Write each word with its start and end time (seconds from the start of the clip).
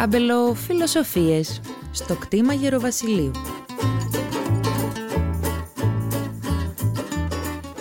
Αμπελοφιλοσοφίες 0.00 1.60
στο 1.92 2.14
κτήμα 2.14 2.52
Γεροβασιλείου. 2.52 3.30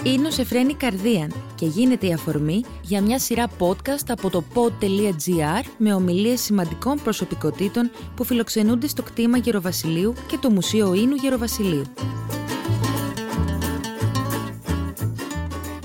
Είναι 0.04 0.28
ο 0.28 0.32
Σεφρένη 0.32 0.74
Καρδίαν 0.74 1.34
και 1.56 1.66
γίνεται 1.66 2.08
η 2.08 2.14
αφορμή 2.14 2.64
για 2.82 3.02
μια 3.02 3.20
σειρά 3.20 3.48
podcast 3.60 4.06
από 4.08 4.30
το 4.30 4.44
pod.gr 4.54 5.64
με 5.78 5.94
ομιλίες 5.94 6.42
σημαντικών 6.42 7.00
προσωπικότητων 7.04 7.92
που 8.16 8.24
φιλοξενούνται 8.24 8.88
στο 8.88 9.04
κτήμα 9.04 9.38
Γεροβασιλείου 9.38 10.14
και 10.28 10.38
το 10.38 10.50
Μουσείο 10.50 10.94
Ίνου 10.94 11.16
Γεροβασιλείου. 11.16 11.84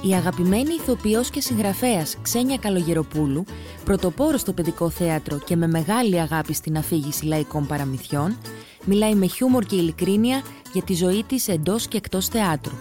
Η 0.04 0.14
αγαπημένη 0.14 0.74
ηθοποιός 0.74 1.30
και 1.30 1.40
συγγραφέας 1.40 2.16
Ξένια 2.22 2.56
Καλογεροπούλου, 2.56 3.44
πρωτοπόρο 3.84 4.36
στο 4.36 4.52
παιδικό 4.52 4.90
θέατρο 4.90 5.38
και 5.38 5.56
με 5.56 5.66
μεγάλη 5.66 6.20
αγάπη 6.20 6.54
στην 6.54 6.76
αφήγηση 6.76 7.24
λαϊκών 7.24 7.66
παραμυθιών, 7.66 8.38
μιλάει 8.84 9.14
με 9.14 9.26
χιούμορ 9.26 9.64
και 9.64 9.76
ειλικρίνεια 9.76 10.42
για 10.72 10.82
τη 10.82 10.94
ζωή 10.94 11.24
της 11.24 11.48
εντός 11.48 11.88
και 11.88 11.96
εκτός 11.96 12.28
θεάτρου. 12.28 12.72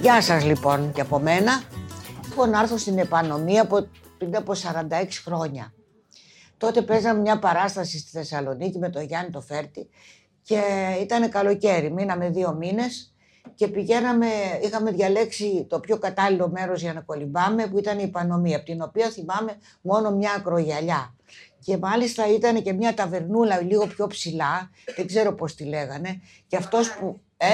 Γεια 0.00 0.22
σας 0.22 0.44
λοιπόν 0.44 0.92
και 0.92 1.00
από 1.00 1.18
μένα. 1.18 1.62
Έχω 2.30 2.46
να 2.46 2.60
έρθω 2.60 2.76
στην 2.76 2.98
επανομία 2.98 3.62
από, 3.62 3.86
πριν 4.18 4.36
από 4.36 4.52
46 4.52 4.56
χρόνια. 5.24 5.72
Τότε 6.56 6.82
παίζαμε 6.82 7.20
μια 7.20 7.38
παράσταση 7.38 7.98
στη 7.98 8.10
Θεσσαλονίκη 8.10 8.78
με 8.78 8.88
τον 8.88 9.02
Γιάννη 9.02 9.30
το 9.30 9.40
Φέρτη 9.40 9.88
και 10.42 10.60
ήταν 11.02 11.30
καλοκαίρι, 11.30 11.92
μείναμε 11.92 12.30
δύο 12.30 12.54
μήνες 12.54 13.12
και 13.54 13.68
πηγαίναμε, 13.68 14.26
είχαμε 14.62 14.90
διαλέξει 14.90 15.66
το 15.68 15.80
πιο 15.80 15.98
κατάλληλο 15.98 16.48
μέρος 16.48 16.80
για 16.80 16.92
να 16.92 17.00
κολυμπάμε 17.00 17.66
που 17.66 17.78
ήταν 17.78 17.98
η 17.98 18.08
Πανομία, 18.08 18.56
από 18.56 18.64
την 18.64 18.82
οποία 18.82 19.10
θυμάμαι 19.10 19.58
μόνο 19.80 20.10
μια 20.10 20.32
ακρογιαλιά. 20.36 21.14
Και 21.64 21.76
μάλιστα 21.76 22.28
ήταν 22.28 22.62
και 22.62 22.72
μια 22.72 22.94
ταβερνούλα 22.94 23.60
λίγο 23.62 23.86
πιο 23.86 24.06
ψηλά, 24.06 24.70
δεν 24.96 25.06
ξέρω 25.06 25.34
πώς 25.34 25.54
τη 25.54 25.64
λέγανε, 25.64 26.20
και 26.46 26.56
αυτός 26.56 26.96
που... 26.96 27.20
Ε; 27.36 27.46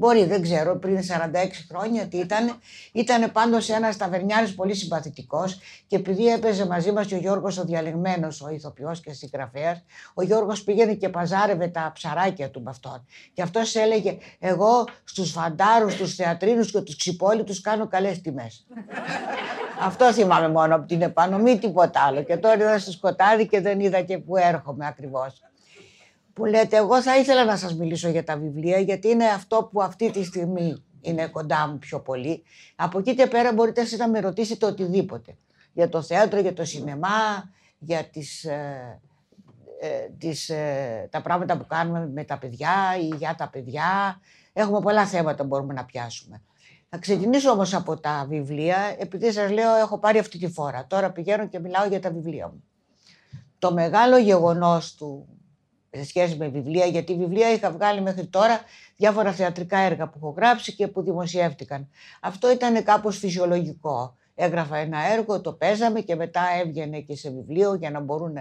Μπορεί, 0.00 0.24
δεν 0.24 0.42
ξέρω, 0.42 0.76
πριν 0.78 0.98
46 0.98 1.02
χρόνια 1.68 2.06
τι 2.06 2.16
ήταν. 2.16 2.58
Ήταν 2.92 3.32
πάντως 3.32 3.68
ένας 3.68 3.96
ταβερνιάρης 3.96 4.54
πολύ 4.54 4.74
συμπαθητικός 4.74 5.58
και 5.86 5.96
επειδή 5.96 6.26
έπαιζε 6.26 6.66
μαζί 6.66 6.92
μας 6.92 7.06
και 7.06 7.14
ο 7.14 7.18
Γιώργος 7.18 7.58
ο 7.58 7.64
διαλεγμένος, 7.64 8.42
ο 8.42 8.50
ηθοποιός 8.50 9.00
και 9.00 9.12
συγγραφέας, 9.12 9.82
ο 10.14 10.22
Γιώργος 10.22 10.62
πήγαινε 10.62 10.94
και 10.94 11.08
παζάρευε 11.08 11.68
τα 11.68 11.90
ψαράκια 11.94 12.50
του 12.50 12.62
με 12.62 12.70
αυτόν. 12.70 13.06
Και 13.32 13.42
αυτό 13.42 13.60
έλεγε: 13.74 14.18
Εγώ 14.38 14.84
στους 15.04 15.30
φαντάρους, 15.30 15.92
στους 15.92 16.14
θεατρίνους 16.14 16.70
και 16.70 16.80
τους 16.80 16.96
ξυπόλυτους 16.96 17.60
κάνω 17.60 17.86
καλές 17.86 18.20
τιμές. 18.20 18.66
αυτό 19.88 20.12
θυμάμαι 20.12 20.48
μόνο 20.48 20.74
από 20.74 20.86
την 20.86 21.02
επάνω, 21.02 21.38
μη 21.38 21.58
τίποτα 21.58 22.00
άλλο. 22.00 22.22
Και 22.22 22.36
τώρα 22.36 22.54
είδα 22.54 22.78
στο 22.78 22.90
σκοτάδι 22.90 23.46
και 23.46 23.60
δεν 23.60 23.80
είδα 23.80 24.00
και 24.00 24.18
που 24.18 24.36
έρχομαι 24.36 24.86
ακριβώς 24.86 25.40
που 26.40 26.46
λέτε 26.46 26.76
εγώ 26.76 27.02
θα 27.02 27.18
ήθελα 27.18 27.44
να 27.44 27.56
σας 27.56 27.74
μιλήσω 27.74 28.08
για 28.08 28.24
τα 28.24 28.36
βιβλία 28.36 28.78
γιατί 28.78 29.08
είναι 29.08 29.24
αυτό 29.24 29.68
που 29.72 29.82
αυτή 29.82 30.10
τη 30.10 30.24
στιγμή 30.24 30.84
είναι 31.00 31.26
κοντά 31.26 31.68
μου 31.68 31.78
πιο 31.78 32.00
πολύ. 32.00 32.42
Από 32.76 32.98
εκεί 32.98 33.14
και 33.14 33.26
πέρα 33.26 33.52
μπορείτε 33.52 33.80
εσείς 33.80 33.98
να 33.98 34.08
με 34.08 34.20
ρωτήσετε 34.20 34.66
οτιδήποτε. 34.66 35.36
Για 35.72 35.88
το 35.88 36.02
θέατρο, 36.02 36.40
για 36.40 36.52
το 36.52 36.64
σινεμά, 36.64 37.50
για 37.78 38.04
τις, 38.04 38.44
ε, 38.44 39.00
ε 39.80 39.88
τις, 40.18 40.48
ε, 40.48 41.08
τα 41.10 41.22
πράγματα 41.22 41.56
που 41.56 41.66
κάνουμε 41.66 42.10
με 42.14 42.24
τα 42.24 42.38
παιδιά 42.38 42.72
ή 43.00 43.16
για 43.16 43.34
τα 43.38 43.48
παιδιά. 43.48 44.20
Έχουμε 44.52 44.80
πολλά 44.80 45.06
θέματα 45.06 45.42
που 45.42 45.48
μπορούμε 45.48 45.72
να 45.72 45.84
πιάσουμε. 45.84 46.42
Θα 46.88 46.98
ξεκινήσω 46.98 47.50
όμως 47.50 47.74
από 47.74 48.00
τα 48.00 48.26
βιβλία, 48.28 48.96
επειδή 48.98 49.32
σας 49.32 49.50
λέω 49.50 49.74
έχω 49.74 49.98
πάρει 49.98 50.18
αυτή 50.18 50.38
τη 50.38 50.48
φορά. 50.48 50.86
Τώρα 50.86 51.10
πηγαίνω 51.10 51.48
και 51.48 51.58
μιλάω 51.58 51.86
για 51.86 52.00
τα 52.00 52.10
βιβλία 52.10 52.46
μου. 52.46 52.64
Το 53.58 53.72
μεγάλο 53.72 54.18
γεγονός 54.18 54.94
του 54.94 55.28
σε 55.90 56.04
σχέση 56.04 56.36
με 56.36 56.48
βιβλία, 56.48 56.86
γιατί 56.86 57.16
βιβλία 57.16 57.52
είχα 57.52 57.70
βγάλει 57.70 58.00
μέχρι 58.00 58.26
τώρα 58.26 58.60
διάφορα 58.96 59.32
θεατρικά 59.32 59.78
έργα 59.78 60.08
που 60.08 60.18
έχω 60.22 60.34
γράψει 60.36 60.74
και 60.74 60.88
που 60.88 61.02
δημοσιεύτηκαν. 61.02 61.88
Αυτό 62.20 62.50
ήταν 62.50 62.84
κάπως 62.84 63.18
φυσιολογικό. 63.18 64.14
Έγραφα 64.34 64.76
ένα 64.76 64.98
έργο, 65.12 65.40
το 65.40 65.52
παίζαμε 65.52 66.00
και 66.00 66.14
μετά 66.14 66.42
έβγαινε 66.62 67.00
και 67.00 67.16
σε 67.16 67.30
βιβλίο 67.30 67.74
για 67.74 67.90
να 67.90 68.00
μπορούν 68.00 68.36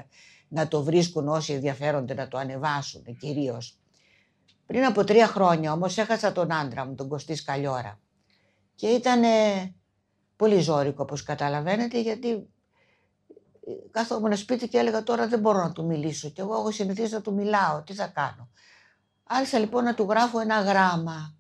να 0.48 0.68
το 0.68 0.84
βρίσκουν 0.84 1.28
όσοι 1.28 1.54
ενδιαφέρονται 1.54 2.14
να 2.14 2.28
το 2.28 2.38
ανεβάσουν 2.38 3.04
κυρίως. 3.20 3.78
Πριν 4.66 4.86
από 4.86 5.04
τρία 5.04 5.28
χρόνια 5.28 5.72
όμως 5.72 5.98
έχασα 5.98 6.32
τον 6.32 6.54
άντρα 6.54 6.86
μου, 6.86 6.96
τον 6.96 7.08
Κωστής 7.08 7.40
Σκαλιόρα. 7.40 8.00
Και 8.76 8.88
ήταν 8.88 9.22
πολύ 10.36 10.60
ζώρικο 10.60 11.04
όπως 11.04 11.24
καταλαβαίνετε 11.24 12.02
γιατί 12.02 12.48
καθόμουν 13.92 14.38
σπίτι 14.38 14.68
και 14.68 14.78
έλεγα 14.78 15.04
τώρα 15.04 15.28
δεν 15.28 15.40
μπορώ 15.40 15.60
να 15.64 15.72
του 15.72 15.86
μιλήσω. 15.86 16.30
Και 16.30 16.42
εγώ 16.42 16.54
έχω 16.54 16.72
συνηθίσει 16.72 17.14
να 17.14 17.22
του 17.22 17.34
μιλάω. 17.34 17.82
Τι 17.82 17.94
θα 17.94 18.08
κάνω. 18.08 18.50
Άρχισα 19.24 19.60
λοιπόν 19.60 19.84
να 19.84 19.94
του 19.94 20.08
γράφω 20.10 20.40
ένα 20.40 20.62
γράμμα. 20.62 21.36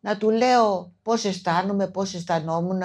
Να 0.00 0.16
του 0.16 0.30
λέω 0.30 0.92
πώς 1.02 1.24
αισθάνομαι, 1.24 1.86
πώς 1.86 2.14
αισθανόμουν, 2.14 2.82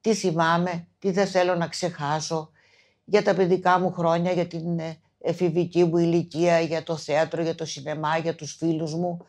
τι 0.00 0.14
θυμάμαι, 0.14 0.86
τι 0.98 1.10
δεν 1.10 1.26
θέλω 1.26 1.54
να 1.54 1.68
ξεχάσω 1.68 2.50
για 3.04 3.22
τα 3.22 3.34
παιδικά 3.34 3.78
μου 3.78 3.92
χρόνια, 3.92 4.32
για 4.32 4.46
την 4.46 4.78
ε, 4.78 4.98
εφηβική 5.18 5.84
μου 5.84 5.96
ηλικία, 5.96 6.60
για 6.60 6.82
το 6.82 6.96
θέατρο, 6.96 7.42
για 7.42 7.54
το 7.54 7.64
σινεμά, 7.64 8.18
για 8.18 8.34
τους 8.34 8.54
φίλους 8.54 8.94
μου. 8.94 9.26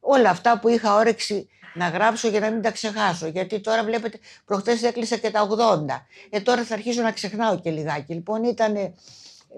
Όλα 0.00 0.30
αυτά 0.30 0.58
που 0.58 0.68
είχα 0.68 0.94
όρεξη 0.94 1.48
να 1.74 1.88
γράψω 1.88 2.28
για 2.28 2.40
να 2.40 2.50
μην 2.50 2.62
τα 2.62 2.70
ξεχάσω. 2.70 3.26
Γιατί 3.26 3.60
τώρα 3.60 3.84
βλέπετε, 3.84 4.18
προχτές 4.44 4.82
έκλεισα 4.82 5.16
και 5.16 5.30
τα 5.30 5.48
80. 5.88 6.06
Ε, 6.30 6.40
τώρα 6.40 6.64
θα 6.64 6.74
αρχίσω 6.74 7.02
να 7.02 7.12
ξεχνάω 7.12 7.60
και 7.60 7.70
λιγάκι. 7.70 8.12
Λοιπόν, 8.12 8.44
ήταν 8.44 8.94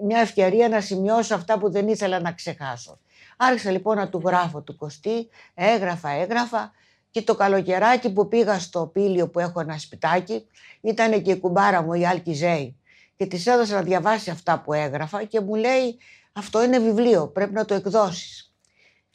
μια 0.03 0.19
ευκαιρία 0.19 0.69
να 0.69 0.81
σημειώσω 0.81 1.35
αυτά 1.35 1.57
που 1.57 1.71
δεν 1.71 1.87
ήθελα 1.87 2.19
να 2.19 2.31
ξεχάσω. 2.31 2.99
Άρχισα 3.37 3.71
λοιπόν 3.71 3.97
να 3.97 4.09
του 4.09 4.21
γράφω 4.25 4.61
του 4.61 4.75
Κωστή, 4.75 5.29
έγραφα, 5.53 6.09
έγραφα 6.09 6.71
και 7.11 7.21
το 7.21 7.35
καλοκαιράκι 7.35 8.13
που 8.13 8.27
πήγα 8.27 8.59
στο 8.59 8.87
πήλιο 8.93 9.29
που 9.29 9.39
έχω 9.39 9.59
ένα 9.59 9.77
σπιτάκι, 9.77 10.45
ήταν 10.81 11.21
και 11.21 11.31
η 11.31 11.39
κουμπάρα 11.39 11.81
μου 11.81 11.93
η 11.93 12.05
Άλκη 12.05 12.33
Ζέη 12.33 12.77
και 13.15 13.25
της 13.25 13.47
έδωσα 13.47 13.75
να 13.75 13.81
διαβάσει 13.81 14.29
αυτά 14.29 14.59
που 14.59 14.73
έγραφα 14.73 15.23
και 15.23 15.39
μου 15.41 15.55
λέει 15.55 15.97
αυτό 16.33 16.63
είναι 16.63 16.79
βιβλίο, 16.79 17.27
πρέπει 17.27 17.53
να 17.53 17.65
το 17.65 17.73
εκδώσεις. 17.73 18.52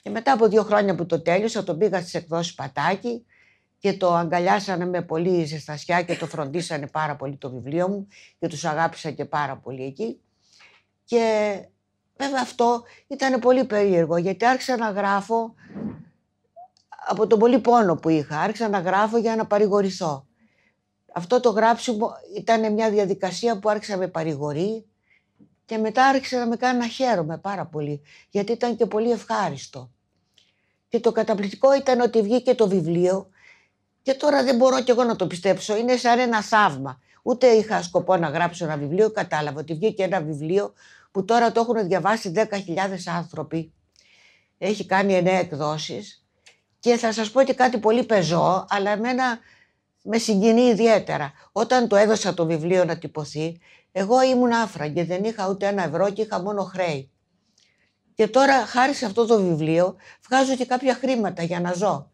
Και 0.03 0.11
μετά 0.11 0.33
από 0.33 0.49
δύο 0.49 0.63
χρόνια 0.63 0.95
που 0.95 1.07
το 1.07 1.23
τέλειωσα, 1.23 1.65
τον 1.65 1.79
πήγα 1.79 2.01
στις 2.01 2.15
εκδόσεις 2.15 2.55
Πατάκη 2.55 3.27
και 3.79 3.93
το 3.93 4.15
αγκαλιάσανε 4.15 4.87
με 4.87 5.03
πολύ 5.03 5.45
ζεστασιά 5.45 6.03
και 6.03 6.17
το 6.17 6.27
φροντίσανε 6.27 6.87
πάρα 6.87 7.17
πολύ 7.17 7.37
το 7.37 7.51
βιβλίο 7.51 7.89
μου 7.89 8.09
και 8.39 8.49
τους 8.49 8.65
αγάπησα 8.65 9.11
και 9.11 9.25
πάρα 9.25 9.57
πολύ 9.57 9.85
εκεί. 9.85 10.21
Και 11.05 11.55
βέβαια 12.17 12.41
αυτό 12.43 12.83
ήταν 13.07 13.41
πολύ 13.41 13.65
περίεργο 13.65 14.17
γιατί 14.17 14.47
άρχισα 14.47 14.77
να 14.77 14.91
γράφω 14.91 15.55
από 17.09 17.27
τον 17.27 17.39
πολύ 17.39 17.59
πόνο 17.59 17.97
που 17.97 18.09
είχα. 18.09 18.39
Άρχισα 18.39 18.69
να 18.69 18.79
γράφω 18.79 19.19
για 19.19 19.37
να 19.37 19.47
παρηγορηθώ. 19.47 20.27
Αυτό 21.13 21.41
το 21.41 21.51
γράψιμο 21.51 22.11
ήταν 22.37 22.73
μια 22.73 22.91
διαδικασία 22.91 23.59
που 23.59 23.69
άρχισα 23.69 23.97
με 23.97 24.09
παρηγορεί 24.09 24.87
και 25.69 25.79
μετά 25.79 26.07
άρχισε 26.07 26.37
να 26.37 26.47
με 26.47 26.57
κάνει 26.57 26.79
να 26.79 26.87
χαίρομαι 26.87 27.39
πάρα 27.39 27.67
πολύ 27.67 28.03
γιατί 28.31 28.53
ήταν 28.53 28.77
και 28.77 28.87
πολύ 28.87 29.11
ευχάριστο. 29.11 29.91
Και 30.89 31.01
το 31.01 31.13
καταπληκτικό 31.13 31.75
ήταν 31.75 32.01
ότι 32.01 32.23
βγήκε 32.23 32.55
το 32.55 32.69
βιβλίο 32.69 33.29
και 34.03 34.15
τώρα 34.15 34.45
δεν 34.45 34.57
μπορώ 34.57 34.83
κι 34.83 34.91
εγώ 34.91 35.05
να 35.05 35.17
το 35.17 35.27
πιστέψω. 35.27 35.77
Είναι 35.77 35.97
σαν 35.97 36.19
ένα 36.19 36.43
θαύμα. 36.43 37.01
Ούτε 37.23 37.47
είχα 37.47 37.83
σκοπό 37.83 38.17
να 38.17 38.29
γράψω 38.29 38.65
ένα 38.65 38.77
βιβλίο, 38.77 39.11
κατάλαβα 39.11 39.61
ότι 39.61 39.75
βγήκε 39.75 40.03
ένα 40.03 40.21
βιβλίο 40.21 40.73
που 41.11 41.25
τώρα 41.25 41.53
το 41.53 41.61
έχουν 41.61 41.87
διαβάσει 41.87 42.33
10.000 42.35 42.45
άνθρωποι. 43.17 43.73
Έχει 44.59 44.87
κάνει 44.87 45.15
εννέα 45.15 45.39
εκδόσεις 45.39 46.27
και 46.79 46.97
θα 46.97 47.13
σας 47.13 47.31
πω 47.31 47.43
και 47.43 47.55
κάτι 47.55 47.79
πολύ 47.79 48.05
πεζό, 48.05 48.67
αλλά 48.69 48.91
εμένα 48.91 49.39
με 50.03 50.19
συγκινεί 50.19 50.63
ιδιαίτερα. 50.63 51.33
Όταν 51.53 51.89
το 51.89 51.97
έδωσα 51.97 52.35
το 52.35 52.47
βιβλίο 52.47 52.85
να 52.85 52.99
τυπωθεί, 52.99 53.61
εγώ 53.99 54.23
ήμουν 54.23 54.53
άφραγγη, 54.53 55.03
δεν 55.03 55.25
είχα 55.25 55.49
ούτε 55.49 55.67
ένα 55.67 55.85
ευρώ 55.85 56.11
και 56.11 56.23
είχα 56.23 56.43
μόνο 56.43 56.63
χρέη. 56.63 57.11
Και 58.15 58.29
τώρα 58.29 58.67
χάρη 58.67 58.95
σε 58.95 59.07
αυτό 59.07 59.27
το 59.27 59.41
βιβλίο 59.41 59.97
βγάζω 60.29 60.57
και 60.57 60.65
κάποια 60.65 60.95
χρήματα 60.95 61.43
για 61.43 61.61
να 61.61 61.73
ζω. 61.73 62.11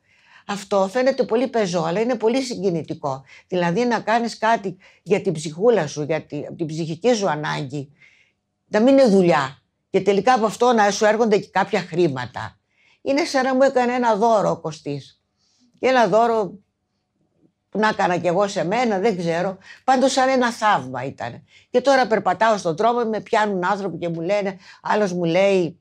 Αυτό 0.47 0.89
φαίνεται 0.93 1.25
πολύ 1.25 1.49
πεζό, 1.49 1.83
αλλά 1.83 2.01
είναι 2.01 2.15
πολύ 2.15 2.43
συγκινητικό. 2.43 3.25
Δηλαδή 3.49 3.85
να 3.85 4.01
κάνεις 4.01 4.39
κάτι 4.39 4.77
για 5.03 5.21
την 5.21 5.33
ψυχούλα 5.33 5.87
σου, 5.87 6.03
για 6.03 6.23
την, 6.57 6.67
ψυχική 6.67 7.15
σου 7.15 7.29
ανάγκη. 7.29 7.93
Να 8.67 8.81
μην 8.81 8.99
είναι 8.99 9.09
δουλειά. 9.09 9.63
Και 9.91 10.01
τελικά 10.01 10.33
από 10.33 10.47
αυτό 10.47 10.73
να 10.73 10.91
σου 10.91 11.05
έρχονται 11.05 11.39
και 11.39 11.49
κάποια 11.49 11.81
χρήματα. 11.81 12.59
Είναι 13.03 13.25
σαν 13.25 13.45
να 13.45 13.55
μου 13.55 13.63
έκανε 13.63 13.93
ένα 13.93 14.17
δώρο 14.17 14.51
ο 14.51 14.61
Κωστής. 14.61 15.23
Και 15.79 15.87
ένα 15.87 16.07
δώρο 16.07 16.45
που 16.47 16.63
να 17.79 17.89
έκανα 17.89 18.17
κι 18.17 18.27
εγώ 18.27 18.49
σε 18.49 18.65
μένα, 18.65 18.99
δεν 18.99 19.17
ξέρω. 19.17 19.59
Πάντως 19.85 20.13
σαν 20.13 20.29
ένα 20.29 20.53
θαύμα 20.53 21.05
ήταν. 21.05 21.45
Και 21.71 21.81
τώρα 21.81 22.07
περπατάω 22.07 22.57
στον 22.57 22.77
τρόπο, 22.77 23.05
με 23.05 23.21
πιάνουν 23.21 23.65
άνθρωποι 23.65 23.99
και 23.99 24.09
μου 24.09 24.21
λένε, 24.21 24.57
άλλος 24.83 25.13
μου 25.13 25.25
λέει, 25.25 25.79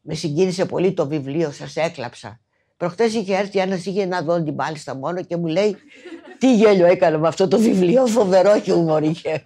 με 0.00 0.14
συγκίνησε 0.14 0.64
πολύ 0.64 0.92
το 0.92 1.06
βιβλίο, 1.06 1.50
σας 1.50 1.76
έκλαψα. 1.76 2.40
Προχτές 2.76 3.14
είχε 3.14 3.36
έρθει 3.36 3.58
ένας, 3.58 3.86
είχε 3.86 4.02
ένα 4.02 4.22
δόντι 4.22 4.52
μάλιστα 4.52 4.94
μόνο 4.94 5.22
και 5.22 5.36
μου 5.36 5.46
λέει 5.46 5.76
τι 6.38 6.54
γέλιο 6.54 6.86
έκανα 6.86 7.18
με 7.18 7.28
αυτό 7.28 7.48
το 7.48 7.58
βιβλίο, 7.58 8.06
φοβερό 8.06 8.60
χιούμορ 8.60 9.02
είχε. 9.02 9.42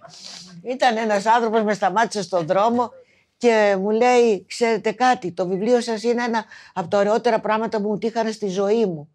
Ήταν 0.63 0.97
ένας 0.97 1.25
άνθρωπος 1.25 1.63
με 1.63 1.73
σταμάτησε 1.73 2.21
στον 2.21 2.45
δρόμο 2.45 2.91
και 3.37 3.75
μου 3.79 3.89
λέει, 3.89 4.45
ξέρετε 4.47 4.91
κάτι, 4.91 5.31
το 5.31 5.47
βιβλίο 5.47 5.81
σας 5.81 6.03
είναι 6.03 6.23
ένα 6.23 6.45
από 6.73 6.87
τα 6.87 6.97
ωραιότερα 6.97 7.39
πράγματα 7.39 7.81
που 7.81 7.87
μου 7.87 7.97
τύχανε 7.97 8.31
στη 8.31 8.47
ζωή 8.47 8.85
μου. 8.85 9.09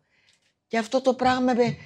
Και 0.66 0.78
αυτό 0.78 1.00
το 1.00 1.14
πράγμα 1.14 1.52
με, 1.54 1.76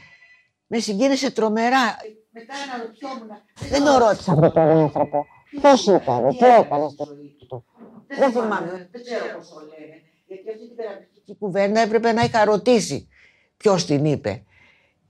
με 0.72 0.78
συγκίνησε 0.78 1.31
τρομερά. 1.31 1.96
Μετά 2.31 2.55
αναρωτιόμουν. 2.72 3.28
Δεν 3.70 3.84
το 3.84 3.99
ρώτησα 3.99 4.32
αυτό 4.32 4.50
τον 4.50 4.62
άνθρωπο. 4.62 5.26
Πώς 5.61 5.87
ήταν, 5.87 6.28
τι 6.28 6.44
έκανες 6.44 6.93
στο 6.93 7.06
του; 7.49 7.64
Δεν 8.06 8.31
θυμάμαι, 8.32 8.88
δεν 8.93 9.02
ξέρω 9.02 9.25
πώς 9.37 9.49
το 9.49 9.61
λένε. 9.61 10.02
Γιατί 10.26 10.50
αυτή 10.50 10.67
την 10.67 10.76
περαστική 10.76 11.37
κουβέντα 11.38 11.81
έπρεπε 11.81 12.12
να 12.12 12.22
είχα 12.22 12.44
ρωτήσει 12.44 13.08
ποιος 13.56 13.87
την 13.87 14.05
είπε. 14.05 14.44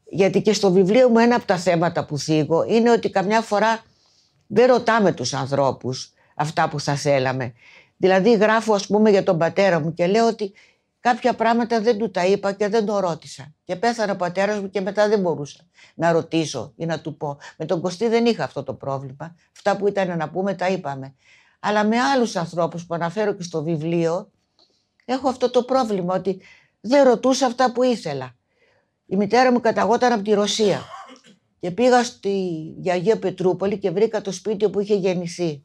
Γιατί 0.04 0.42
και 0.42 0.52
στο 0.52 0.70
βιβλίο 0.70 1.08
μου 1.08 1.18
ένα 1.18 1.36
από 1.36 1.44
τα 1.46 1.56
θέματα 1.56 2.04
που 2.04 2.18
θίγω 2.18 2.64
είναι 2.68 2.90
ότι 2.90 3.10
καμιά 3.10 3.40
φορά 3.40 3.82
δεν 4.46 4.66
ρωτάμε 4.66 5.12
τους 5.12 5.34
ανθρώπους 5.34 6.12
αυτά 6.34 6.68
που 6.68 6.80
θα 6.80 6.94
θέλαμε. 6.94 7.54
Δηλαδή 7.96 8.36
γράφω 8.36 8.74
ας 8.74 8.86
πούμε 8.86 9.10
για 9.10 9.22
τον 9.22 9.38
πατέρα 9.38 9.80
μου 9.80 9.94
και 9.94 10.06
λέω 10.06 10.26
ότι 10.26 10.52
κάποια 11.00 11.34
πράγματα 11.34 11.80
δεν 11.80 11.98
του 11.98 12.10
τα 12.10 12.26
είπα 12.26 12.52
και 12.52 12.68
δεν 12.68 12.86
το 12.86 12.98
ρώτησα. 12.98 13.54
Και 13.64 13.76
πέθανε 13.76 14.12
ο 14.12 14.16
πατέρας 14.16 14.60
μου 14.60 14.70
και 14.70 14.80
μετά 14.80 15.08
δεν 15.08 15.20
μπορούσα 15.20 15.60
να 15.94 16.12
ρωτήσω 16.12 16.72
ή 16.76 16.86
να 16.86 17.00
του 17.00 17.16
πω. 17.16 17.38
Με 17.56 17.64
τον 17.64 17.80
Κωστή 17.80 18.08
δεν 18.08 18.26
είχα 18.26 18.44
αυτό 18.44 18.62
το 18.62 18.74
πρόβλημα. 18.74 19.36
Αυτά 19.56 19.76
που 19.76 19.88
ήταν 19.88 20.16
να 20.16 20.30
πούμε 20.30 20.54
τα 20.54 20.68
είπαμε. 20.68 21.14
Αλλά 21.60 21.84
με 21.84 21.98
άλλους 22.00 22.36
ανθρώπους 22.36 22.86
που 22.86 22.94
αναφέρω 22.94 23.32
και 23.32 23.42
στο 23.42 23.62
βιβλίο 23.62 24.30
έχω 25.04 25.28
αυτό 25.28 25.50
το 25.50 25.62
πρόβλημα 25.62 26.14
ότι 26.14 26.40
δεν 26.80 27.04
ρωτούσα 27.04 27.46
αυτά 27.46 27.72
που 27.72 27.82
ήθελα. 27.82 28.34
Η 29.06 29.16
μητέρα 29.16 29.52
μου 29.52 29.60
καταγόταν 29.60 30.12
από 30.12 30.22
τη 30.22 30.32
Ρωσία 30.32 30.82
και 31.60 31.70
πήγα 31.70 32.04
στη 32.04 32.74
Αγία 32.86 33.18
Πετρούπολη 33.18 33.78
και 33.78 33.90
βρήκα 33.90 34.20
το 34.20 34.32
σπίτι 34.32 34.64
όπου 34.64 34.80
είχε 34.80 34.94
γεννηθεί. 34.94 35.64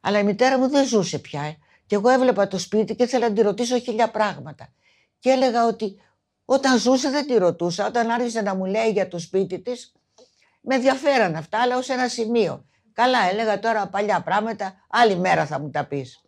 Αλλά 0.00 0.18
η 0.18 0.24
μητέρα 0.24 0.58
μου 0.58 0.68
δεν 0.68 0.86
ζούσε 0.86 1.18
πια. 1.18 1.56
Ε. 1.88 1.94
Και 1.94 1.94
εγώ 1.94 2.08
έβλεπα 2.08 2.48
το 2.48 2.58
σπίτι 2.58 2.94
και 2.94 3.02
ήθελα 3.02 3.28
να 3.28 3.34
τη 3.34 3.42
ρωτήσω 3.42 3.78
χίλια 3.78 4.10
πράγματα. 4.10 4.68
Και 5.18 5.30
έλεγα 5.30 5.66
ότι 5.66 6.00
όταν 6.44 6.78
ζούσε 6.78 7.10
δεν 7.10 7.26
τη 7.26 7.34
ρωτούσα. 7.34 7.86
Όταν 7.86 8.10
άρχισε 8.10 8.40
να 8.40 8.54
μου 8.54 8.64
λέει 8.64 8.90
για 8.90 9.08
το 9.08 9.18
σπίτι 9.18 9.60
της, 9.60 9.92
με 10.60 10.74
ενδιαφέραν 10.74 11.34
αυτά, 11.36 11.62
αλλά 11.62 11.76
ως 11.76 11.88
ένα 11.88 12.08
σημείο. 12.08 12.64
Καλά, 12.92 13.18
έλεγα 13.30 13.58
τώρα 13.58 13.88
παλιά 13.88 14.22
πράγματα, 14.22 14.74
άλλη 14.88 15.16
μέρα 15.16 15.46
θα 15.46 15.58
μου 15.58 15.70
τα 15.70 15.84
πεις. 15.84 16.22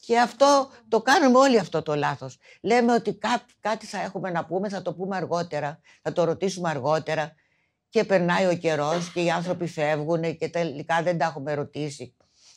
Και 0.00 0.18
αυτό 0.18 0.70
το 0.88 1.02
κάνουμε 1.02 1.38
όλοι 1.38 1.58
αυτό 1.58 1.82
το 1.82 1.94
λάθος. 1.94 2.38
Λέμε 2.62 2.92
ότι 2.92 3.18
κάτι 3.60 3.86
θα 3.86 4.00
έχουμε 4.00 4.30
να 4.30 4.44
πούμε, 4.44 4.68
θα 4.68 4.82
το 4.82 4.94
πούμε 4.94 5.16
αργότερα, 5.16 5.80
θα 6.02 6.12
το 6.12 6.24
ρωτήσουμε 6.24 6.68
αργότερα 6.68 7.34
και 7.88 8.04
περνάει 8.04 8.46
ο 8.46 8.56
καιρός 8.56 9.12
και 9.12 9.20
οι 9.20 9.30
άνθρωποι 9.30 9.66
φεύγουν 9.66 10.36
και 10.36 10.48
τελικά 10.48 11.02
δεν 11.02 11.18
τα 11.18 11.24
έχουμε 11.24 11.54
ρωτήσει. 11.54 12.14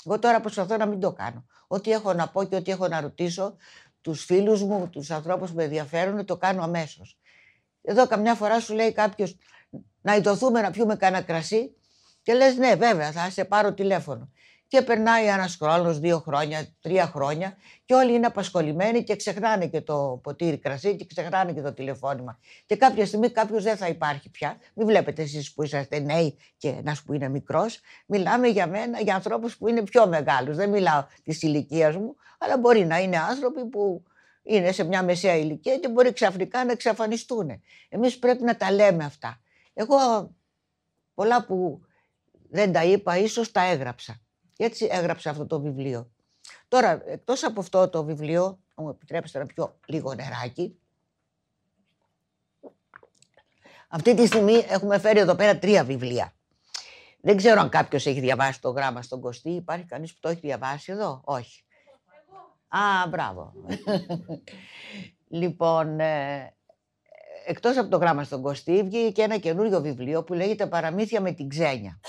Εγώ 0.08 0.20
τώρα 0.20 0.40
προσπαθώ 0.40 0.78
να 0.78 0.86
μην 0.86 1.00
το 1.00 1.12
κάνω. 1.14 1.46
Ό,τι 1.68 1.92
έχω 1.92 2.14
να 2.14 2.30
πω 2.30 2.44
και 2.44 2.56
ό,τι 2.56 2.72
έχω 2.72 2.88
να 2.88 3.02
ρωτήσω, 3.02 3.56
τους 4.02 4.24
φίλους 4.24 4.64
μου, 4.64 4.90
τους 4.90 5.12
ανθρώπους 5.12 5.50
που 5.50 5.56
με 5.56 5.64
ενδιαφέρουν, 5.64 6.26
το 6.26 6.38
κάνω 6.38 6.64
αμέσως. 6.64 7.18
Εδώ 7.82 8.08
καμιά 8.08 8.36
φορά 8.36 8.60
σου 8.60 8.74
λέει 8.74 8.92
κάποιος 8.92 9.38
να 10.02 10.16
ειδωθούμε 10.16 10.62
να 10.62 10.72
πιούμε 10.72 10.96
κανένα 10.96 11.24
κρασί 11.24 11.76
και 12.22 12.34
λες 12.34 12.58
ναι 12.58 12.76
βέβαια 12.76 13.12
θα 13.12 13.30
σε 13.30 13.46
πάρω 13.46 13.74
τηλέφωνο 13.74 14.32
και 14.68 14.82
περνάει 14.82 15.26
ένας 15.26 15.56
χρόνος, 15.56 16.00
δύο 16.00 16.20
χρόνια, 16.20 16.68
τρία 16.82 17.06
χρόνια 17.06 17.58
και 17.86 17.94
όλοι 17.94 18.14
είναι 18.14 18.26
απασχολημένοι 18.26 19.04
και 19.04 19.16
ξεχνάνε 19.16 19.68
και 19.68 19.82
το 19.82 20.20
ποτήρι 20.24 20.58
κρασί 20.58 20.96
και 20.96 21.06
ξεχνάνε 21.06 21.54
και 21.54 21.62
το 21.62 21.74
τηλεφώνημα. 21.74 22.40
Και 22.66 22.76
κάποια 22.76 23.06
στιγμή 23.06 23.30
κάποιος 23.30 23.64
δεν 23.64 23.78
θα 23.78 23.88
υπάρχει 23.88 24.30
πια. 24.30 24.58
Μην 24.74 24.88
βλέπετε 24.88 25.22
εσείς 25.22 25.54
που 25.54 25.64
είσαστε 25.64 26.00
νέοι 26.00 26.38
και 26.58 26.68
ένα 26.68 26.98
που 27.06 27.14
είναι 27.14 27.30
μικρός. 27.30 27.80
Μιλάμε 28.06 28.48
για 28.48 28.68
μένα, 28.68 29.00
για 29.00 29.16
ανθρώπους 29.16 29.58
που 29.58 29.68
είναι 29.68 29.84
πιο 29.84 30.08
μεγάλους. 30.08 30.56
Δεν 30.56 30.70
μιλάω 30.70 31.06
της 31.24 31.42
ηλικίας 31.42 31.96
μου, 31.96 32.16
αλλά 32.38 32.58
μπορεί 32.58 32.86
να 32.86 33.00
είναι 33.00 33.18
άνθρωποι 33.18 33.66
που 33.66 34.04
είναι 34.44 34.72
σε 34.72 34.84
μια 34.84 35.04
μεσαία 35.04 35.36
ηλικία 35.36 35.78
και 35.78 35.90
μπορεί 35.90 36.14
ξαφνικά 36.14 36.66
να 36.66 36.72
εξαφανιστούν. 36.72 37.62
Εμείς 37.90 38.20
πρέπει 38.20 38.44
να 38.44 38.58
τα 38.58 38.72
λέμε 38.72 39.04
αυτά. 39.04 39.42
Εγώ 39.74 39.98
πολλά 41.14 41.46
που 41.46 41.82
δεν 42.50 42.72
τα 42.72 42.84
είπα, 42.84 43.18
ίσως 43.18 43.52
τα 43.52 43.62
έγραψα. 43.62 44.22
Και 44.58 44.64
έτσι 44.64 44.88
έγραψε 44.92 45.30
αυτό 45.30 45.46
το 45.46 45.62
βιβλίο. 45.62 46.12
Τώρα, 46.68 47.02
εκτός 47.06 47.44
από 47.44 47.60
αυτό 47.60 47.90
το 47.90 48.04
βιβλίο, 48.04 48.60
μου 48.76 48.90
επιτρέψετε 48.90 49.40
να 49.40 49.46
πιω 49.46 49.80
λίγο 49.86 50.14
νεράκι, 50.14 50.80
αυτή 53.88 54.14
τη 54.14 54.26
στιγμή 54.26 54.54
έχουμε 54.54 55.00
φέρει 55.00 55.20
εδώ 55.20 55.36
πέρα 55.36 55.60
τρία 55.60 55.84
βιβλία. 55.84 56.34
Δεν 57.22 57.38
ξέρω 57.38 57.62
αν 57.62 57.70
κάποιος 57.70 58.06
έχει 58.06 58.20
διαβάσει 58.20 58.62
το 58.62 58.70
γράμμα 58.70 59.02
στον 59.02 59.22
Κωστή. 59.22 59.50
Υπάρχει 59.50 59.86
κανείς 59.86 60.14
που 60.14 60.20
το 60.22 60.30
έχει 60.30 60.40
διαβάσει 60.40 60.92
εδώ; 60.92 61.22
Όχι. 61.24 61.64
Α, 62.68 63.08
μπράβο. 63.10 63.54
λοιπόν, 65.42 66.00
ε, 66.00 66.54
εκτός 67.46 67.78
από 67.78 67.90
το 67.90 67.98
γράμμα 67.98 68.24
στον 68.24 68.42
Κωστή, 68.42 68.84
βγήκε 68.84 69.12
και 69.12 69.22
ένα 69.22 69.38
καινούριο 69.38 69.82
βιβλίο 69.82 70.24
που 70.24 70.34
λέγεται 70.34 70.68
«Παραμύθια 70.68 71.22
με 71.22 71.32
την 71.32 71.50
ξένια». 71.50 72.00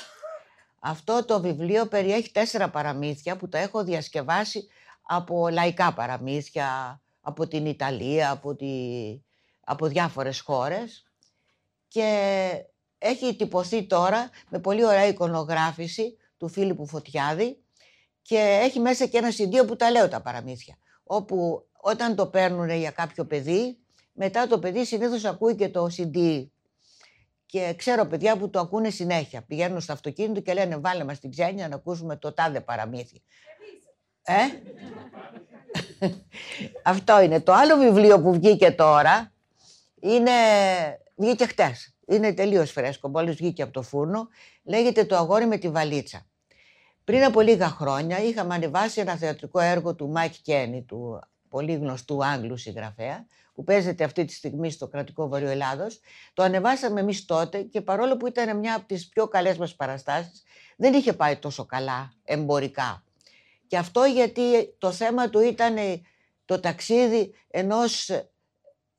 Αυτό 0.81 1.25
το 1.25 1.41
βιβλίο 1.41 1.87
περιέχει 1.87 2.31
τέσσερα 2.33 2.71
παραμύθια 2.71 3.37
που 3.37 3.49
τα 3.49 3.59
έχω 3.59 3.85
διασκευάσει 3.85 4.69
από 5.03 5.49
λαϊκά 5.49 5.93
παραμύθια, 5.93 7.01
από 7.21 7.49
την 7.49 7.67
Ιταλία, 7.67 8.31
από, 8.31 8.55
τη, 8.55 8.67
από 9.61 9.87
διάφορες 9.87 10.41
χώρες. 10.41 11.03
Και 11.89 12.51
έχει 12.99 13.37
τυπωθεί 13.37 13.87
τώρα 13.87 14.31
με 14.51 14.59
πολύ 14.59 14.85
ωραία 14.85 15.07
εικονογράφηση 15.07 16.17
του 16.37 16.49
Φίλιππου 16.49 16.87
Φωτιάδη 16.87 17.63
και 18.23 18.61
έχει 18.63 18.81
μέσα 18.81 19.07
και 19.07 19.19
ένα 19.19 19.29
CD 19.29 19.67
που 19.67 19.77
τα 19.77 19.91
λέω 19.91 20.09
τα 20.09 20.21
παραμύθια, 20.21 20.79
όπου 21.05 21.67
όταν 21.73 22.15
το 22.15 22.27
παίρνουν 22.27 22.71
για 22.71 22.91
κάποιο 22.91 23.25
παιδί, 23.25 23.79
μετά 24.13 24.47
το 24.47 24.59
παιδί 24.59 24.85
συνήθως 24.85 25.25
ακούει 25.25 25.55
και 25.55 25.69
το 25.69 25.89
CD 25.97 26.47
και 27.51 27.75
ξέρω 27.77 28.07
παιδιά 28.07 28.37
που 28.37 28.51
το 28.51 28.61
ακούνε 28.61 28.91
συνέχεια. 28.91 29.43
Πηγαίνουν 29.43 29.81
στο 29.81 29.93
αυτοκίνητο 29.93 30.41
και 30.41 30.53
λένε 30.53 30.77
βάλε 30.77 31.05
μας 31.05 31.19
την 31.19 31.31
ξένια 31.31 31.69
να 31.69 31.75
ακούσουμε 31.75 32.17
το 32.17 32.33
τάδε 32.33 32.61
παραμύθι. 32.61 33.23
Ε; 34.23 34.35
Αυτό 36.93 37.21
είναι. 37.21 37.41
Το 37.41 37.53
άλλο 37.53 37.77
βιβλίο 37.77 38.21
που 38.23 38.33
βγήκε 38.33 38.71
τώρα 38.71 39.33
είναι... 40.01 40.31
βγήκε 41.17 41.47
χτες. 41.47 41.95
Είναι 42.07 42.33
τελείως 42.33 42.71
φρέσκο, 42.71 43.09
μόλις 43.09 43.35
βγήκε 43.35 43.63
από 43.63 43.73
το 43.73 43.83
φούρνο. 43.83 44.29
Λέγεται 44.63 45.05
Το 45.05 45.17
αγόρι 45.17 45.47
με 45.47 45.57
τη 45.57 45.69
βαλίτσα. 45.69 46.27
Πριν 47.05 47.25
από 47.25 47.41
λίγα 47.41 47.69
χρόνια 47.69 48.19
είχαμε 48.19 48.55
ανεβάσει 48.55 49.01
ένα 49.01 49.17
θεατρικό 49.17 49.61
έργο 49.61 49.95
του 49.95 50.09
Μάικ 50.09 50.35
Κένι, 50.43 50.83
του 50.83 51.21
πολύ 51.49 51.75
γνωστού 51.75 52.25
Άγγλου 52.25 52.57
συγγραφέα, 52.57 53.27
που 53.59 53.65
παίζεται 53.65 54.05
αυτή 54.05 54.25
τη 54.25 54.33
στιγμή 54.33 54.71
στο 54.71 54.87
Κρατικό 54.87 55.29
Βορείου 55.29 55.49
Ελλάδος. 55.49 56.01
Το 56.35 56.43
ανεβάσαμε 56.43 57.01
εμείς 57.01 57.25
τότε 57.25 57.63
και 57.63 57.81
παρόλο 57.81 58.17
που 58.17 58.27
ήταν 58.27 58.59
μια 58.59 58.75
από 58.75 58.87
τις 58.87 59.09
πιο 59.09 59.29
καλές 59.29 59.57
μας 59.57 59.75
παραστάσεις, 59.75 60.43
δεν 60.77 60.95
είχε 60.95 61.13
πάει 61.13 61.37
τόσο 61.37 61.65
καλά 61.67 62.13
εμπορικά. 62.25 63.05
Και 63.67 63.77
αυτό 63.77 64.05
γιατί 64.05 64.75
το 64.79 64.93
θέμα 64.93 65.31
του 65.31 65.41
ήταν 65.41 65.77
το 66.45 66.61
ταξίδι 66.61 67.35
ενός 67.51 68.11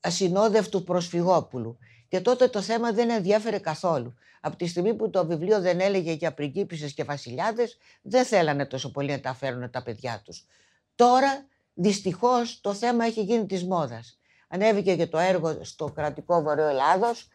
ασυνόδευτου 0.00 0.82
προσφυγόπουλου. 0.82 1.78
Και 2.08 2.20
τότε 2.20 2.48
το 2.48 2.60
θέμα 2.60 2.92
δεν 2.92 3.10
ενδιαφέρε 3.10 3.58
καθόλου. 3.58 4.14
Από 4.40 4.56
τη 4.56 4.66
στιγμή 4.66 4.94
που 4.94 5.10
το 5.10 5.26
βιβλίο 5.26 5.60
δεν 5.60 5.80
έλεγε 5.80 6.12
για 6.12 6.34
πριγκίπισσες 6.34 6.92
και 6.92 7.04
βασιλιάδες, 7.04 7.76
δεν 8.02 8.24
θέλανε 8.24 8.66
τόσο 8.66 8.90
πολύ 8.90 9.10
να 9.10 9.20
τα 9.20 9.34
φέρουν 9.34 9.70
τα 9.70 9.82
παιδιά 9.82 10.22
τους. 10.24 10.46
Τώρα, 10.94 11.46
δυστυχώς, 11.74 12.60
το 12.60 12.74
θέμα 12.74 13.04
έχει 13.04 13.22
γίνει 13.22 13.46
της 13.46 13.64
μόδας 13.64 14.19
ανέβηκε 14.50 14.96
και 14.96 15.06
το 15.06 15.18
έργο 15.18 15.58
στο 15.64 15.90
κρατικό 15.90 16.42
Βορείο 16.42 16.66
Ελλάδος 16.66 17.28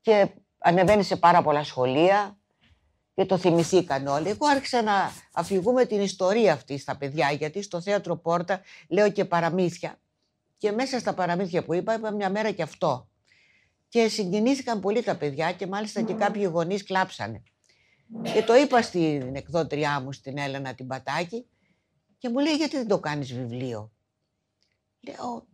και 0.00 0.28
ανεβαίνει 0.58 1.02
σε 1.02 1.16
πάρα 1.16 1.42
πολλά 1.42 1.64
σχολεία 1.64 2.38
και 3.14 3.24
το 3.24 3.38
θυμηθήκαν 3.38 4.06
όλοι. 4.06 4.28
Εγώ 4.28 4.46
άρχισα 4.46 4.82
να 4.82 5.12
αφηγούμε 5.32 5.84
την 5.84 6.00
ιστορία 6.00 6.52
αυτή 6.52 6.78
στα 6.78 6.96
παιδιά, 6.96 7.30
γιατί 7.30 7.62
στο 7.62 7.80
θέατρο 7.80 8.16
Πόρτα 8.16 8.60
λέω 8.88 9.10
και 9.10 9.24
παραμύθια. 9.24 9.98
Και 10.56 10.72
μέσα 10.72 10.98
στα 10.98 11.14
παραμύθια 11.14 11.64
που 11.64 11.74
είπα, 11.74 11.94
είπα 11.94 12.10
μια 12.10 12.30
μέρα 12.30 12.50
και 12.50 12.62
αυτό. 12.62 13.08
Και 13.88 14.08
συγκινήθηκαν 14.08 14.80
πολύ 14.80 15.02
τα 15.02 15.16
παιδιά 15.16 15.52
και 15.52 15.66
μάλιστα 15.66 16.02
και 16.02 16.14
κάποιοι 16.14 16.48
γονείς 16.52 16.84
κλάψανε. 16.84 17.42
Και 18.34 18.42
το 18.42 18.54
είπα 18.54 18.82
στην 18.82 19.36
εκδότριά 19.36 20.00
μου, 20.00 20.12
στην 20.12 20.38
Έλενα 20.38 20.74
την 20.74 20.86
Πατάκη, 20.86 21.46
και 22.18 22.28
μου 22.28 22.38
λέει 22.38 22.54
γιατί 22.54 22.76
δεν 22.76 22.88
το 22.88 23.00
κάνεις 23.00 23.32
βιβλίο; 23.34 23.92
Λέω, 25.00 25.46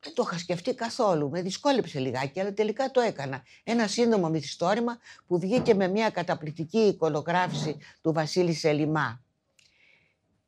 δεν 0.00 0.14
το 0.14 0.24
είχα 0.26 0.38
σκεφτεί 0.38 0.74
καθόλου. 0.74 1.30
Με 1.30 1.42
δυσκόλεψε 1.42 1.98
λιγάκι, 1.98 2.40
αλλά 2.40 2.52
τελικά 2.52 2.90
το 2.90 3.00
έκανα. 3.00 3.42
Ένα 3.64 3.86
σύντομο 3.86 4.28
μυθιστόρημα 4.28 4.98
που 5.26 5.38
βγήκε 5.38 5.74
με 5.74 5.88
μια 5.88 6.10
καταπληκτική 6.10 6.78
εικονογράφηση 6.78 7.76
του 8.00 8.12
Βασίλη 8.12 8.52
Σελιμά. 8.52 9.22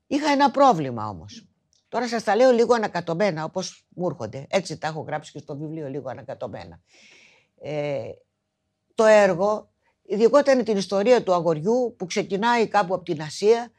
Είχα 0.06 0.30
ένα 0.30 0.50
πρόβλημα 0.50 1.08
όμως. 1.08 1.46
Τώρα 1.88 2.08
σας 2.08 2.24
τα 2.24 2.36
λέω 2.36 2.50
λίγο 2.50 2.74
ανακατωμένα, 2.74 3.44
όπως 3.44 3.86
μου 3.88 4.06
έρχονται. 4.06 4.46
Έτσι 4.50 4.78
τα 4.78 4.86
έχω 4.86 5.00
γράψει 5.00 5.32
και 5.32 5.38
στο 5.38 5.56
βιβλίο 5.56 5.88
λίγο 5.88 6.10
ανακατωμένα. 6.10 6.80
Ε, 7.60 8.02
το 8.94 9.04
έργο 9.04 9.72
Ειδικότερα 10.12 10.62
την 10.62 10.76
ιστορία 10.76 11.22
του 11.22 11.32
αγοριού 11.32 11.94
που 11.98 12.06
ξεκινάει 12.06 12.66
κάπου 12.66 12.94
από 12.94 13.04
την 13.04 13.22
Ασία, 13.22 13.70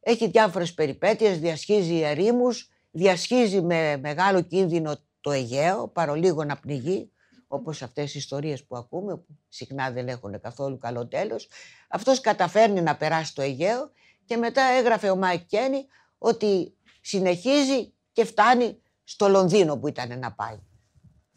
έχει 0.00 0.28
διάφορες 0.28 0.74
περιπέτειες, 0.74 1.38
διασχίζει 1.38 2.00
ερήμους, 2.00 2.70
διασχίζει 2.90 3.62
με 3.62 3.96
μεγάλο 3.96 4.40
κίνδυνο 4.40 4.96
το 5.20 5.30
Αιγαίο, 5.30 5.88
παρολίγο 5.88 6.44
να 6.44 6.56
πνιγεί, 6.56 7.12
όπως 7.48 7.82
αυτές 7.82 8.14
οι 8.14 8.18
ιστορίες 8.18 8.64
που 8.64 8.76
ακούμε, 8.76 9.16
που 9.16 9.38
συχνά 9.48 9.90
δεν 9.90 10.08
έχουν 10.08 10.40
καθόλου 10.40 10.78
καλό 10.78 11.06
τέλος. 11.06 11.48
Αυτός 11.88 12.20
καταφέρνει 12.20 12.80
να 12.80 12.96
περάσει 12.96 13.34
το 13.34 13.42
Αιγαίο 13.42 13.90
και 14.24 14.36
μετά 14.36 14.62
έγραφε 14.62 15.10
ο 15.10 15.16
Μάικ 15.16 15.46
Κένι 15.46 15.86
ότι 16.18 16.74
συνεχίζει 17.00 17.92
και 18.12 18.24
φτάνει 18.24 18.82
στο 19.04 19.28
Λονδίνο 19.28 19.76
που 19.76 19.88
ήταν 19.88 20.18
να 20.18 20.32
πάει. 20.32 20.58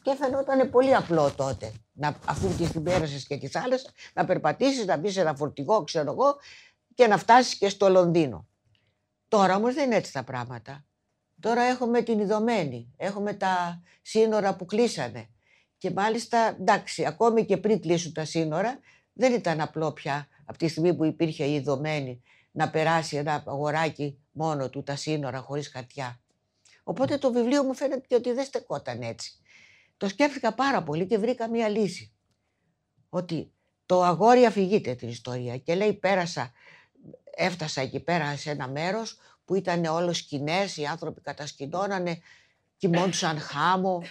Και 0.02 0.16
φαινόταν 0.16 0.70
πολύ 0.70 0.96
απλό 0.96 1.32
τότε, 1.32 1.72
να, 1.92 2.16
αφού 2.26 2.48
την 2.48 2.80
πέρασες 2.80 3.28
και 3.28 3.38
τη 3.38 3.56
θάλασσα, 3.56 3.90
να 4.14 4.26
περπατήσεις, 4.26 4.86
να 4.86 4.98
μπεις 4.98 5.14
σε 5.14 5.22
ένα 5.22 5.36
φορτηγό, 5.36 5.84
ξέρω 5.84 6.12
εγώ, 6.12 6.38
και 6.94 7.08
να 7.08 7.18
φτάσεις 7.18 7.56
και 7.56 7.70
στο 7.70 7.90
Λονδίνο. 7.90 8.48
Τώρα 9.28 9.56
όμως 9.56 9.74
δεν 9.74 9.86
είναι 9.86 9.96
έτσι 9.96 10.14
τα 10.14 10.24
πράγματα. 10.24 10.86
Τώρα 11.44 11.62
έχουμε 11.62 12.02
την 12.02 12.20
Ειδομένη, 12.20 12.94
έχουμε 12.98 13.34
τα 13.34 13.82
σύνορα 14.02 14.56
που 14.56 14.66
κλείσανε. 14.66 15.30
Και 15.78 15.92
μάλιστα, 15.92 16.56
εντάξει, 16.60 17.06
ακόμη 17.06 17.46
και 17.46 17.58
πριν 17.58 17.82
κλείσουν 17.82 18.14
τα 18.14 18.26
σύνορα, 18.26 18.80
δεν 19.14 19.34
ήταν 19.34 19.62
απλό 19.62 19.92
πια 19.92 20.28
από 20.46 20.58
τη 20.58 20.68
στιγμή 20.68 20.94
που 20.94 21.06
υπήρχε 21.06 21.44
η 21.44 21.54
ειδωμένη 21.54 22.22
να 22.52 22.70
περάσει 22.70 23.18
ένα 23.18 23.44
αγοράκι 23.48 24.18
μόνο 24.32 24.70
του 24.70 24.84
τα 24.84 24.96
σύνορα 24.96 25.40
χωρίς 25.40 25.68
χαρτιά. 25.68 26.20
Οπότε 26.84 27.18
το 27.18 27.32
βιβλίο 27.32 27.64
μου 27.64 27.74
φαίνεται 27.74 28.06
και 28.08 28.16
ότι 28.16 28.32
δεν 28.32 28.46
στεκόταν 28.46 29.02
έτσι. 29.02 29.32
Το 29.98 30.08
σκέφτηκα 30.08 30.54
πάρα 30.54 30.84
πολύ 30.84 31.06
και 31.06 31.18
βρήκα 31.18 31.50
μία 31.50 31.70
λύση. 31.70 32.12
Ότι 33.10 33.52
το 33.86 34.04
αγόρι 34.04 34.46
αφηγείται 34.46 34.96
την 34.96 35.10
ιστορία 35.10 35.58
και 35.58 35.76
λέει 35.76 35.94
πέρασα, 35.94 36.52
έφτασα 37.36 37.82
εκεί 37.82 38.00
πέρα 38.00 38.36
σε 38.36 38.52
ένα 38.52 38.68
μέρος 38.68 39.18
που 39.46 39.56
ήταν 39.56 39.86
όλος 39.86 40.18
σκηνές, 40.18 40.78
οι 40.78 40.86
άνθρωποι 40.86 41.22
κατασκηνώνανε, 41.22 42.20
κοιμόντουσαν 42.78 43.40
χάμο, 43.40 44.02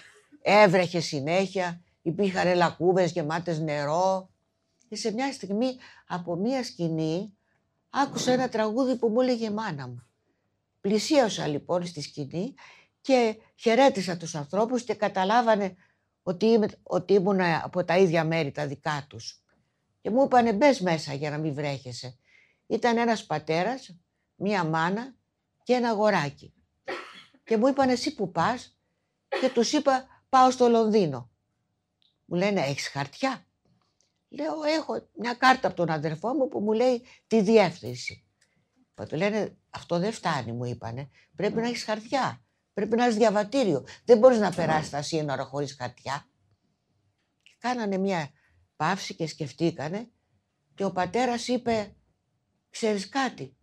έβρεχε 0.42 1.00
συνέχεια, 1.00 1.80
υπήρχαν 2.02 2.56
λακκούβες 2.56 3.12
γεμάτες 3.12 3.58
νερό. 3.58 4.30
Και 4.88 4.96
σε 4.96 5.12
μια 5.12 5.32
στιγμή 5.32 5.76
από 6.06 6.34
μια 6.36 6.64
σκηνή 6.64 7.36
άκουσα 7.90 8.32
ένα 8.32 8.48
τραγούδι 8.48 8.96
που 8.96 9.08
μου 9.08 9.20
έλεγε 9.20 9.46
η 9.46 9.50
μάνα 9.50 9.88
μου. 9.88 10.06
Πλησίασα 10.80 11.46
λοιπόν 11.46 11.86
στη 11.86 12.00
σκηνή 12.02 12.54
και 13.00 13.36
χαιρέτησα 13.56 14.16
τους 14.16 14.34
ανθρώπους 14.34 14.82
και 14.82 14.94
καταλάβανε 14.94 15.74
ότι, 16.22 16.46
είμαι, 16.46 16.68
ότι 16.82 17.12
ήμουν 17.12 17.40
από 17.40 17.84
τα 17.84 17.98
ίδια 17.98 18.24
μέρη 18.24 18.50
τα 18.50 18.66
δικά 18.66 19.06
τους. 19.08 19.42
Και 20.00 20.10
μου 20.10 20.24
είπανε 20.24 20.52
μπες 20.52 20.80
μέσα 20.80 21.14
για 21.14 21.30
να 21.30 21.38
μην 21.38 21.54
βρέχεσαι. 21.54 22.16
Ήταν 22.66 22.96
ένας 22.96 23.24
πατέρας, 23.24 23.96
μία 24.34 24.64
μάνα 24.64 25.14
και 25.62 25.72
ένα 25.72 25.88
αγοράκι. 25.88 26.54
Και 27.44 27.56
μου 27.56 27.66
είπαν 27.66 27.88
εσύ 27.88 28.14
που 28.14 28.30
πας 28.30 28.78
και 29.40 29.50
τους 29.50 29.72
είπα 29.72 30.24
πάω 30.28 30.50
στο 30.50 30.68
Λονδίνο. 30.68 31.30
Μου 32.24 32.36
λένε 32.36 32.60
έχεις 32.60 32.88
χαρτιά; 32.88 33.46
Λέω 34.28 34.62
έχω 34.62 35.08
μια 35.14 35.34
κάρτα 35.34 35.66
από 35.66 35.76
τον 35.76 35.90
αδερφό 35.90 36.34
μου 36.34 36.48
που 36.48 36.60
μου 36.60 36.72
λέει 36.72 37.02
τη 37.26 37.40
διεύθυνση. 37.40 38.24
Του 39.08 39.16
λένε 39.16 39.56
αυτό 39.70 39.98
δεν 39.98 40.12
φτάνει 40.12 40.52
μου 40.52 40.64
είπανε. 40.64 41.08
Πρέπει 41.36 41.56
να 41.56 41.66
έχεις 41.66 41.84
χαρτιά. 41.84 42.44
Πρέπει 42.72 42.96
να 42.96 43.04
έχεις 43.04 43.16
διαβατήριο. 43.16 43.84
Δεν 44.04 44.18
μπορείς 44.18 44.38
να 44.38 44.50
περάσεις 44.50 44.90
τα 44.90 45.02
σύνορα 45.02 45.44
χωρίς 45.44 45.76
χαρτιά. 45.78 46.26
Και 47.42 47.52
κάνανε 47.58 47.98
μια 47.98 48.30
παύση 48.76 49.14
και 49.14 49.26
σκεφτήκανε 49.26 50.10
και 50.74 50.84
ο 50.84 50.92
πατέρας 50.92 51.48
είπε 51.48 51.96
«Ξέρεις 52.70 53.08
κάτι, 53.08 53.56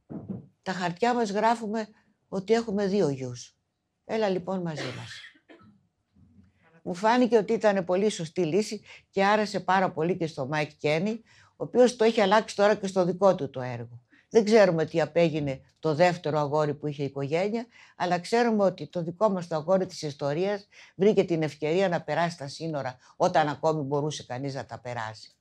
τα 0.69 0.75
χαρτιά 0.75 1.13
μας 1.13 1.31
γράφουμε 1.31 1.87
ότι 2.27 2.53
έχουμε 2.53 2.87
δύο 2.87 3.09
γιους. 3.09 3.57
Έλα 4.05 4.29
λοιπόν 4.29 4.61
μαζί 4.61 4.93
μας». 4.97 5.11
Μου 6.83 6.93
φάνηκε 6.93 7.37
ότι 7.37 7.53
ήταν 7.53 7.85
πολύ 7.85 8.09
σωστή 8.09 8.45
λύση 8.45 8.81
και 9.09 9.25
άρεσε 9.25 9.59
πάρα 9.59 9.91
πολύ 9.91 10.17
και 10.17 10.27
στο 10.27 10.47
Μάικ 10.47 10.71
Κένι, 10.77 11.21
ο 11.49 11.63
οποίος 11.63 11.95
το 11.95 12.03
έχει 12.03 12.21
αλλάξει 12.21 12.55
τώρα 12.55 12.75
και 12.75 12.87
στο 12.87 13.05
δικό 13.05 13.35
του 13.35 13.49
το 13.49 13.61
έργο. 13.61 14.01
Δεν 14.29 14.45
ξέρουμε 14.45 14.85
τι 14.85 15.01
απέγινε 15.01 15.61
το 15.79 15.95
δεύτερο 15.95 16.39
αγόρι 16.39 16.73
που 16.73 16.87
είχε 16.87 17.03
οικογένεια, 17.03 17.65
αλλά 17.95 18.19
ξέρουμε 18.19 18.63
ότι 18.63 18.87
το 18.87 19.03
δικό 19.03 19.29
μας 19.29 19.47
το 19.47 19.55
αγόρι 19.55 19.85
της 19.85 20.01
ιστορίας 20.01 20.67
βρήκε 20.95 21.23
την 21.23 21.41
ευκαιρία 21.43 21.89
να 21.89 22.01
περάσει 22.01 22.37
τα 22.37 22.47
σύνορα 22.47 22.97
όταν 23.15 23.47
ακόμη 23.47 23.81
μπορούσε 23.81 24.23
κανείς 24.23 24.53
να 24.53 24.65
τα 24.65 24.79
περάσει. 24.79 25.31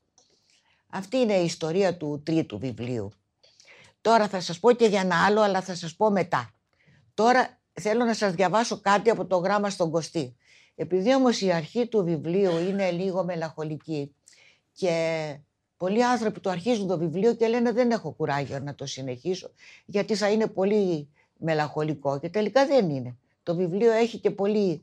Αυτή 0.90 1.16
είναι 1.16 1.34
η 1.34 1.44
ιστορία 1.44 1.96
του 1.96 2.22
τρίτου 2.24 2.58
βιβλίου. 2.58 3.12
Τώρα 4.00 4.28
θα 4.28 4.40
σας 4.40 4.60
πω 4.60 4.72
και 4.72 4.86
για 4.86 5.00
ένα 5.00 5.24
άλλο, 5.24 5.40
αλλά 5.40 5.60
θα 5.62 5.74
σας 5.74 5.96
πω 5.96 6.10
μετά. 6.10 6.50
Τώρα 7.14 7.60
θέλω 7.72 8.04
να 8.04 8.14
σας 8.14 8.32
διαβάσω 8.32 8.80
κάτι 8.80 9.10
από 9.10 9.26
το 9.26 9.36
γράμμα 9.36 9.70
στον 9.70 9.90
Κωστή. 9.90 10.36
Επειδή 10.74 11.14
όμως 11.14 11.40
η 11.40 11.52
αρχή 11.52 11.86
του 11.86 12.04
βιβλίου 12.04 12.58
είναι 12.58 12.90
λίγο 12.90 13.24
μελαγχολική 13.24 14.14
και 14.72 14.94
Πολλοί 15.78 16.04
άνθρωποι 16.04 16.40
το 16.40 16.50
αρχίζουν 16.50 16.86
το 16.86 16.98
βιβλίο 16.98 17.34
και 17.34 17.46
λένε 17.46 17.72
δεν 17.72 17.90
έχω 17.90 18.10
κουράγιο 18.10 18.58
να 18.58 18.74
το 18.74 18.86
συνεχίσω 18.86 19.50
γιατί 19.86 20.14
θα 20.14 20.30
είναι 20.30 20.46
πολύ 20.46 21.08
μελαγχολικό 21.36 22.18
και 22.18 22.28
τελικά 22.28 22.66
δεν 22.66 22.90
είναι. 22.90 23.16
Το 23.42 23.54
βιβλίο 23.54 23.92
έχει 23.92 24.18
και 24.18 24.30
πολύ, 24.30 24.82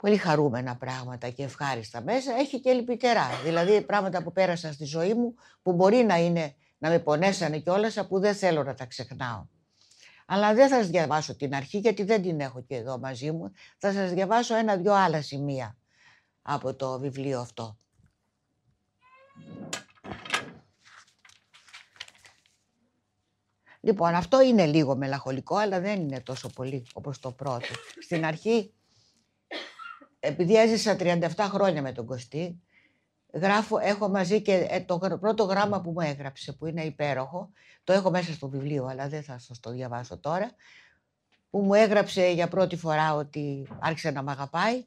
πολύ 0.00 0.16
χαρούμενα 0.16 0.76
πράγματα 0.76 1.28
και 1.28 1.42
ευχάριστα 1.42 2.00
μέσα. 2.00 2.32
Έχει 2.34 2.60
και 2.60 2.72
λυπητερά, 2.72 3.28
δηλαδή 3.44 3.80
πράγματα 3.80 4.22
που 4.22 4.32
πέρασα 4.32 4.72
στη 4.72 4.84
ζωή 4.84 5.14
μου 5.14 5.34
που 5.62 5.72
μπορεί 5.72 5.96
να 5.96 6.16
είναι 6.16 6.54
να 6.82 6.88
με 6.88 6.98
πονέσανε 6.98 7.58
κιόλας 7.58 8.06
που 8.08 8.18
δεν 8.18 8.34
θέλω 8.34 8.62
να 8.62 8.74
τα 8.74 8.86
ξεχνάω. 8.86 9.46
Αλλά 10.26 10.54
δεν 10.54 10.68
θα 10.68 10.76
σας 10.76 10.88
διαβάσω 10.88 11.36
την 11.36 11.54
αρχή 11.54 11.78
γιατί 11.78 12.02
δεν 12.02 12.22
την 12.22 12.40
έχω 12.40 12.62
και 12.62 12.74
εδώ 12.76 12.98
μαζί 12.98 13.30
μου. 13.30 13.52
Θα 13.78 13.92
σας 13.92 14.12
διαβάσω 14.12 14.56
ένα-δυο 14.56 14.94
άλλα 14.94 15.22
σημεία 15.22 15.76
από 16.42 16.74
το 16.74 16.98
βιβλίο 16.98 17.40
αυτό. 17.40 17.78
Λοιπόν, 23.80 24.14
αυτό 24.14 24.42
είναι 24.42 24.66
λίγο 24.66 24.96
μελαγχολικό, 24.96 25.56
αλλά 25.56 25.80
δεν 25.80 26.00
είναι 26.00 26.20
τόσο 26.20 26.48
πολύ 26.48 26.86
όπως 26.92 27.18
το 27.18 27.32
πρώτο. 27.32 27.66
Στην 28.00 28.24
αρχή, 28.24 28.72
επειδή 30.20 30.56
έζησα 30.56 30.96
37 30.98 31.28
χρόνια 31.38 31.82
με 31.82 31.92
τον 31.92 32.06
Κωστή, 32.06 32.62
γράφω, 33.32 33.78
έχω 33.78 34.08
μαζί 34.08 34.42
και 34.42 34.66
ε, 34.70 34.80
το 34.80 34.98
πρώτο 35.20 35.44
γράμμα 35.44 35.80
που 35.80 35.90
μου 35.90 36.00
έγραψε, 36.00 36.52
που 36.52 36.66
είναι 36.66 36.82
υπέροχο, 36.82 37.50
το 37.84 37.92
έχω 37.92 38.10
μέσα 38.10 38.32
στο 38.32 38.48
βιβλίο, 38.48 38.86
αλλά 38.86 39.08
δεν 39.08 39.22
θα 39.22 39.38
σας 39.38 39.60
το 39.60 39.70
διαβάσω 39.70 40.18
τώρα, 40.18 40.50
που 41.50 41.60
μου 41.60 41.74
έγραψε 41.74 42.30
για 42.30 42.48
πρώτη 42.48 42.76
φορά 42.76 43.14
ότι 43.14 43.68
άρχισε 43.78 44.10
να 44.10 44.22
μ' 44.22 44.28
αγαπάει 44.28 44.84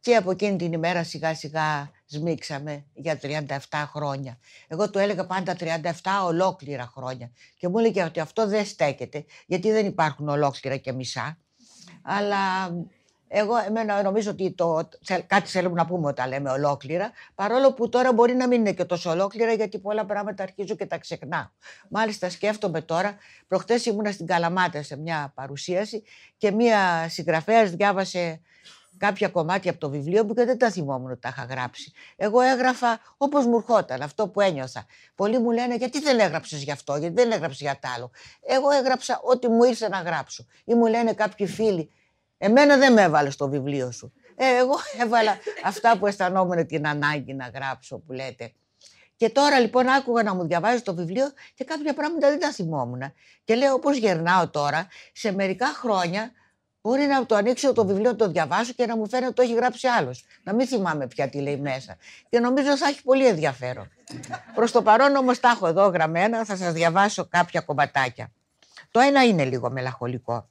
και 0.00 0.16
από 0.16 0.30
εκείνη 0.30 0.56
την 0.56 0.72
ημέρα 0.72 1.04
σιγά 1.04 1.34
σιγά 1.34 1.90
σμίξαμε 2.06 2.84
για 2.94 3.18
37 3.22 3.84
χρόνια. 3.86 4.38
Εγώ 4.68 4.90
του 4.90 4.98
έλεγα 4.98 5.26
πάντα 5.26 5.56
37 5.58 5.82
ολόκληρα 6.24 6.92
χρόνια. 6.94 7.30
Και 7.56 7.68
μου 7.68 7.78
έλεγε 7.78 8.02
ότι 8.02 8.20
αυτό 8.20 8.48
δεν 8.48 8.66
στέκεται, 8.66 9.24
γιατί 9.46 9.70
δεν 9.70 9.86
υπάρχουν 9.86 10.28
ολόκληρα 10.28 10.76
και 10.76 10.92
μισά. 10.92 11.38
Αλλά 12.02 12.68
εγώ 13.28 13.56
εμένα 13.56 14.02
νομίζω 14.02 14.30
ότι 14.30 14.52
το, 14.52 14.88
κάτι 15.26 15.50
θέλουμε 15.50 15.74
να 15.74 15.86
πούμε 15.86 16.06
όταν 16.06 16.28
λέμε 16.28 16.50
ολόκληρα, 16.50 17.10
παρόλο 17.34 17.72
που 17.72 17.88
τώρα 17.88 18.12
μπορεί 18.12 18.34
να 18.34 18.46
μην 18.46 18.60
είναι 18.60 18.72
και 18.72 18.84
τόσο 18.84 19.10
ολόκληρα, 19.10 19.52
γιατί 19.52 19.78
πολλά 19.78 20.04
πράγματα 20.04 20.42
αρχίζω 20.42 20.74
και 20.74 20.86
τα 20.86 20.98
ξεχνάω. 20.98 21.46
Μάλιστα 21.88 22.30
σκέφτομαι 22.30 22.80
τώρα, 22.80 23.16
προχτές 23.48 23.86
ήμουνα 23.86 24.12
στην 24.12 24.26
Καλαμάτα 24.26 24.82
σε 24.82 24.96
μια 24.96 25.32
παρουσίαση 25.34 26.02
και 26.36 26.50
μια 26.50 27.08
συγγραφέας 27.08 27.70
διάβασε 27.70 28.40
κάποια 28.98 29.28
κομμάτια 29.28 29.70
από 29.70 29.80
το 29.80 29.90
βιβλίο 29.90 30.24
μου 30.24 30.34
και 30.34 30.44
δεν 30.44 30.58
τα 30.58 30.70
θυμόμουν 30.70 31.10
ότι 31.10 31.20
τα 31.20 31.28
είχα 31.28 31.44
γράψει. 31.44 31.92
Εγώ 32.16 32.40
έγραφα 32.40 33.00
όπως 33.16 33.46
μου 33.46 33.56
ερχόταν, 33.56 34.02
αυτό 34.02 34.28
που 34.28 34.40
ένιωθα. 34.40 34.86
Πολλοί 35.14 35.38
μου 35.38 35.50
λένε 35.50 35.76
γιατί 35.76 36.00
δεν 36.00 36.18
έγραψες 36.18 36.62
γι' 36.62 36.70
αυτό, 36.70 36.96
γιατί 36.96 37.14
δεν 37.14 37.30
έγραψες 37.30 37.60
για 37.60 37.78
τ' 37.80 37.86
άλλο. 37.96 38.10
Εγώ 38.40 38.70
έγραψα 38.70 39.20
ό,τι 39.22 39.48
μου 39.48 39.64
ήρθε 39.64 39.88
να 39.88 39.98
γράψω. 39.98 40.46
Ή 40.64 40.74
μου 40.74 40.86
λένε 40.86 41.12
κάποιοι 41.12 41.46
φίλοι, 41.46 41.90
εμένα 42.38 42.76
δεν 42.76 42.92
με 42.92 43.02
έβαλε 43.02 43.30
στο 43.30 43.48
βιβλίο 43.48 43.90
σου. 43.90 44.12
Ε, 44.36 44.56
εγώ 44.56 44.74
έβαλα 45.02 45.38
αυτά 45.64 45.98
που 45.98 46.06
αισθανόμουν 46.06 46.66
την 46.66 46.86
ανάγκη 46.86 47.34
να 47.34 47.50
γράψω 47.54 47.98
που 47.98 48.12
λέτε. 48.12 48.52
Και 49.16 49.30
τώρα 49.30 49.58
λοιπόν 49.58 49.88
άκουγα 49.88 50.22
να 50.22 50.34
μου 50.34 50.46
διαβάζεις 50.46 50.82
το 50.82 50.94
βιβλίο 50.94 51.24
και 51.54 51.64
κάποια 51.64 51.94
πράγματα 51.94 52.28
δεν 52.28 52.40
τα 52.40 52.52
θυμόμουν. 52.52 53.02
Και 53.44 53.54
λέω 53.54 53.74
όπως 53.74 53.96
γερνάω 53.96 54.48
τώρα, 54.48 54.88
σε 55.12 55.32
μερικά 55.32 55.66
χρόνια 55.66 56.32
Μπορεί 56.88 57.06
να 57.06 57.26
το 57.26 57.34
ανοίξω 57.34 57.72
το 57.72 57.86
βιβλίο, 57.86 58.16
το 58.16 58.28
διαβάσω 58.28 58.72
και 58.72 58.86
να 58.86 58.96
μου 58.96 59.08
φαίνεται 59.08 59.26
ότι 59.26 59.34
το 59.34 59.42
έχει 59.42 59.54
γράψει 59.54 59.86
άλλος. 59.86 60.24
Να 60.42 60.54
μην 60.54 60.66
θυμάμαι 60.66 61.06
πια 61.06 61.28
τι 61.28 61.40
λέει 61.40 61.56
μέσα. 61.56 61.96
Και 62.28 62.38
νομίζω 62.38 62.76
θα 62.76 62.88
έχει 62.88 63.02
πολύ 63.02 63.26
ενδιαφέρον. 63.26 63.90
Προς 64.54 64.72
το 64.72 64.82
παρόν 64.82 65.16
όμως 65.16 65.40
τα 65.40 65.48
έχω 65.48 65.66
εδώ 65.66 65.86
γραμμένα, 65.86 66.44
θα 66.44 66.56
σας 66.56 66.72
διαβάσω 66.72 67.26
κάποια 67.28 67.60
κομματάκια. 67.60 68.32
Το 68.90 69.00
ένα 69.00 69.24
είναι 69.24 69.44
λίγο 69.44 69.70
μελαγχολικό. 69.70 70.48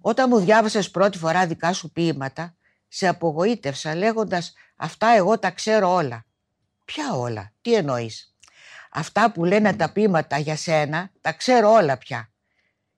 Όταν 0.00 0.28
μου 0.28 0.38
διάβασες 0.38 0.90
πρώτη 0.90 1.18
φορά 1.18 1.46
δικά 1.46 1.72
σου 1.72 1.92
ποίηματα, 1.92 2.56
σε 2.88 3.06
απογοήτευσα 3.06 3.94
λέγοντας 3.94 4.52
«Αυτά 4.76 5.08
εγώ 5.08 5.38
τα 5.38 5.50
ξέρω 5.50 5.94
όλα». 5.94 6.24
Ποια 6.84 7.12
όλα, 7.12 7.52
τι 7.60 7.74
εννοείς; 7.74 8.34
Αυτά 8.90 9.32
που 9.32 9.44
λένε 9.44 9.72
τα 9.72 9.92
πείματα 9.92 10.38
για 10.38 10.56
σένα, 10.56 11.10
τα 11.20 11.32
ξέρω 11.32 11.72
όλα 11.72 11.98
πια. 11.98 12.30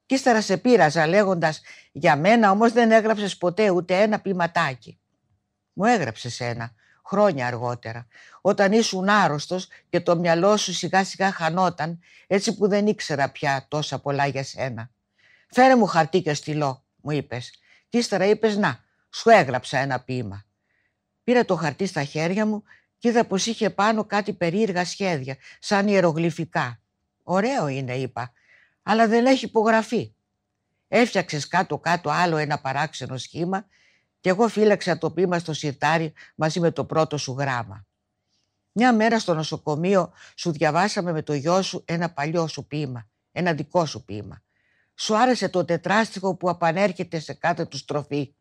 Κι 0.06 0.14
ύστερα 0.14 0.40
σε 0.40 0.56
πείραζα 0.56 1.06
λέγοντας 1.06 1.60
«Για 1.92 2.16
μένα 2.16 2.50
όμως 2.50 2.72
δεν 2.72 2.90
έγραψες 2.90 3.36
ποτέ 3.36 3.70
ούτε 3.70 4.00
ένα 4.02 4.20
ποιηματάκι». 4.20 5.00
Μου 5.72 5.84
έγραψες 5.84 6.40
ένα, 6.40 6.72
χρόνια 7.04 7.46
αργότερα, 7.46 8.06
όταν 8.40 8.72
ήσουν 8.72 9.08
άρρωστος 9.08 9.68
και 9.88 10.00
το 10.00 10.16
μυαλό 10.16 10.56
σου 10.56 10.72
σιγά 10.72 11.04
σιγά 11.04 11.32
χανόταν, 11.32 11.98
έτσι 12.26 12.56
που 12.56 12.68
δεν 12.68 12.86
ήξερα 12.86 13.30
πια 13.30 13.66
τόσα 13.68 13.98
πολλά 13.98 14.26
για 14.26 14.44
σένα. 14.44 14.90
«Φέρε 15.48 15.76
μου 15.76 15.86
χαρτί 15.86 16.22
και 16.22 16.34
στυλό», 16.34 16.81
μου 17.02 17.10
είπες. 17.10 17.50
Κι 17.88 17.98
ύστερα 17.98 18.26
είπες 18.26 18.56
«Να, 18.56 18.84
σου 19.10 19.30
έγραψα 19.30 19.78
ένα 19.78 20.00
ποίημα». 20.00 20.44
Πήρα 21.24 21.44
το 21.44 21.56
χαρτί 21.56 21.86
στα 21.86 22.04
χέρια 22.04 22.46
μου 22.46 22.62
και 22.98 23.08
είδα 23.08 23.24
πως 23.24 23.46
είχε 23.46 23.70
πάνω 23.70 24.04
κάτι 24.04 24.32
περίεργα 24.32 24.84
σχέδια, 24.84 25.36
σαν 25.58 25.88
ιερογλυφικά. 25.88 26.80
Ωραίο 27.22 27.68
είναι, 27.68 27.96
είπα, 27.96 28.32
αλλά 28.82 29.08
δεν 29.08 29.26
έχει 29.26 29.44
υπογραφή. 29.44 30.14
Έφτιαξες 30.88 31.48
κάτω-κάτω 31.48 32.10
άλλο 32.10 32.36
ένα 32.36 32.60
παράξενο 32.60 33.16
σχήμα 33.16 33.66
και 34.20 34.28
εγώ 34.28 34.48
φύλαξα 34.48 34.98
το 34.98 35.10
πείμα 35.10 35.38
στο 35.38 35.52
σιρτάρι 35.52 36.12
μαζί 36.34 36.60
με 36.60 36.70
το 36.70 36.84
πρώτο 36.84 37.16
σου 37.16 37.34
γράμμα. 37.38 37.86
Μια 38.72 38.94
μέρα 38.94 39.18
στο 39.18 39.34
νοσοκομείο 39.34 40.12
σου 40.34 40.52
διαβάσαμε 40.52 41.12
με 41.12 41.22
το 41.22 41.34
γιο 41.34 41.62
σου 41.62 41.82
ένα 41.84 42.10
παλιό 42.10 42.46
σου 42.46 42.66
ποίημα, 42.66 43.08
ένα 43.32 43.52
δικό 43.52 43.86
σου 43.86 44.04
ποίημα. 44.04 44.42
Σου 44.94 45.16
άρεσε 45.16 45.48
το 45.48 45.64
τετράστιχο 45.64 46.34
που 46.36 46.48
απανέρχεται 46.50 47.18
σε 47.18 47.32
κάθε 47.32 47.64
του 47.64 47.76
στροφή. 47.76 48.34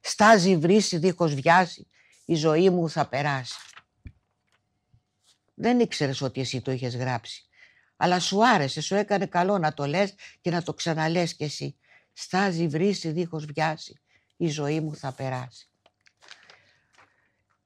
Στάζει 0.00 0.56
βρύση 0.56 0.98
δίχως 0.98 1.34
βιάση, 1.34 1.88
η 2.24 2.34
ζωή 2.34 2.70
μου 2.70 2.90
θα 2.90 3.06
περάσει. 3.06 3.58
Δεν 5.54 5.80
ήξερες 5.80 6.20
ότι 6.20 6.40
εσύ 6.40 6.60
το 6.60 6.70
είχες 6.70 6.96
γράψει. 6.96 7.48
Αλλά 7.96 8.20
σου 8.20 8.46
άρεσε, 8.46 8.80
σου 8.80 8.94
έκανε 8.94 9.26
καλό 9.26 9.58
να 9.58 9.74
το 9.74 9.86
λες 9.86 10.14
και 10.40 10.50
να 10.50 10.62
το 10.62 10.74
ξαναλές 10.74 11.34
κι 11.34 11.44
εσύ. 11.44 11.76
Στάζει 12.12 12.68
βρύση 12.68 13.10
δίχως 13.10 13.44
βιάση, 13.44 14.00
η 14.36 14.48
ζωή 14.48 14.80
μου 14.80 14.94
θα 14.94 15.12
περάσει. 15.12 15.68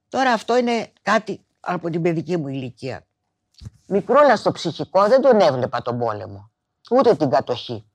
Τώρα 0.09 0.33
αυτό 0.33 0.57
είναι 0.57 0.93
κάτι 1.03 1.45
από 1.61 1.91
την 1.91 2.03
παιδική 2.03 2.37
μου 2.37 2.49
ηλικία. 2.49 3.07
Μικρόλα 3.87 4.37
στο 4.37 4.53
ψυχικό 4.53 5.09
δεν 5.09 5.21
τον 5.21 5.41
έβλεπα 5.41 5.83
τον 5.83 5.99
πόλεμο, 5.99 6.51
ούτε 6.91 7.17
την 7.17 7.31
κατοχή. 7.31 7.92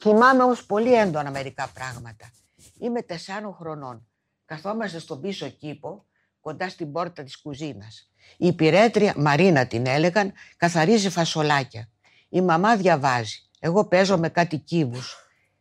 Θυμάμαι 0.00 0.42
όμως 0.42 0.66
πολύ 0.66 0.94
έντονα 0.94 1.30
μερικά 1.30 1.70
πράγματα. 1.74 2.30
Είμαι 2.78 3.02
τεσσάρων 3.02 3.54
χρονών. 3.54 4.06
Καθόμαστε 4.44 4.98
στον 4.98 5.20
πίσω 5.20 5.48
κήπο, 5.48 6.04
κοντά 6.40 6.68
στην 6.68 6.92
πόρτα 6.92 7.22
της 7.22 7.40
κουζίνας. 7.40 8.10
Η 8.36 8.46
υπηρέτρια, 8.46 9.14
Μαρίνα 9.16 9.66
την 9.66 9.86
έλεγαν, 9.86 10.32
καθαρίζει 10.56 11.10
φασολάκια. 11.10 11.88
Η 12.28 12.40
μαμά 12.40 12.76
διαβάζει. 12.76 13.42
Εγώ 13.60 13.84
παίζω 13.84 14.18
με 14.18 14.28
κάτι 14.28 14.58
κύβους. 14.58 15.16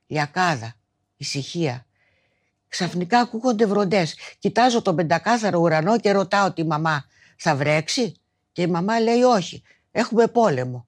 Λιακάδα, 0.08 0.76
ησυχία. 1.18 1.86
Ξαφνικά 2.68 3.20
ακούγονται 3.20 3.66
βροντές. 3.66 4.16
Κοιτάζω 4.40 4.82
τον 4.82 4.96
πεντακάθαρο 4.96 5.60
ουρανό 5.60 6.00
και 6.00 6.12
ρωτάω 6.12 6.54
τη 6.54 6.66
μαμά, 6.66 7.06
θα 7.38 7.56
βρέξει; 7.56 8.22
Και 8.52 8.62
η 8.62 8.68
μαμά 8.68 9.00
λέει 9.00 9.22
όχι, 9.22 9.64
έχουμε 9.92 10.28
πόλεμο. 10.28 10.88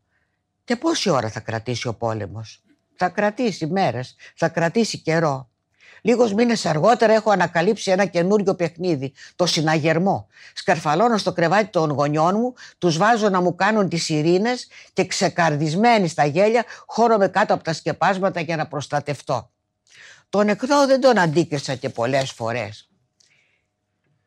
Και 0.63 0.75
πόση 0.75 1.09
ώρα 1.09 1.29
θα 1.29 1.39
κρατήσει 1.39 1.87
ο 1.87 1.93
πόλεμος; 1.93 2.63
Θα 3.01 3.09
κρατήσει 3.09 3.67
μέρες, 3.67 4.15
θα 4.35 4.49
κρατήσει 4.49 4.97
καιρό. 4.97 5.49
Λίγους 6.01 6.33
μήνες 6.33 6.65
αργότερα 6.65 7.13
έχω 7.13 7.31
ανακαλύψει 7.31 7.91
ένα 7.91 8.05
καινούριο 8.05 8.55
παιχνίδι, 8.55 9.13
το 9.35 9.45
συναγερμό. 9.45 10.27
Σκαρφαλώνω 10.53 11.17
στο 11.17 11.33
κρεβάτι 11.33 11.69
των 11.69 11.91
γονιών 11.91 12.35
μου, 12.35 12.53
τους 12.77 12.97
βάζω 12.97 13.29
να 13.29 13.41
μου 13.41 13.55
κάνουν 13.55 13.89
τις 13.89 14.09
ειρήνε 14.09 14.49
και 14.93 15.05
ξεκαρδισμένοι 15.05 16.07
στα 16.07 16.25
γέλια 16.25 16.65
χώρομαι 16.85 17.27
κάτω 17.27 17.53
από 17.53 17.63
τα 17.63 17.73
σκεπάσματα 17.73 18.39
για 18.39 18.55
να 18.55 18.67
προστατευτώ. 18.67 19.49
Τον 20.29 20.45
νεκρό 20.45 20.85
δεν 20.85 21.01
τον 21.01 21.17
αντίκρισα 21.17 21.75
και 21.75 21.89
πολλές 21.89 22.31
φορές. 22.31 22.89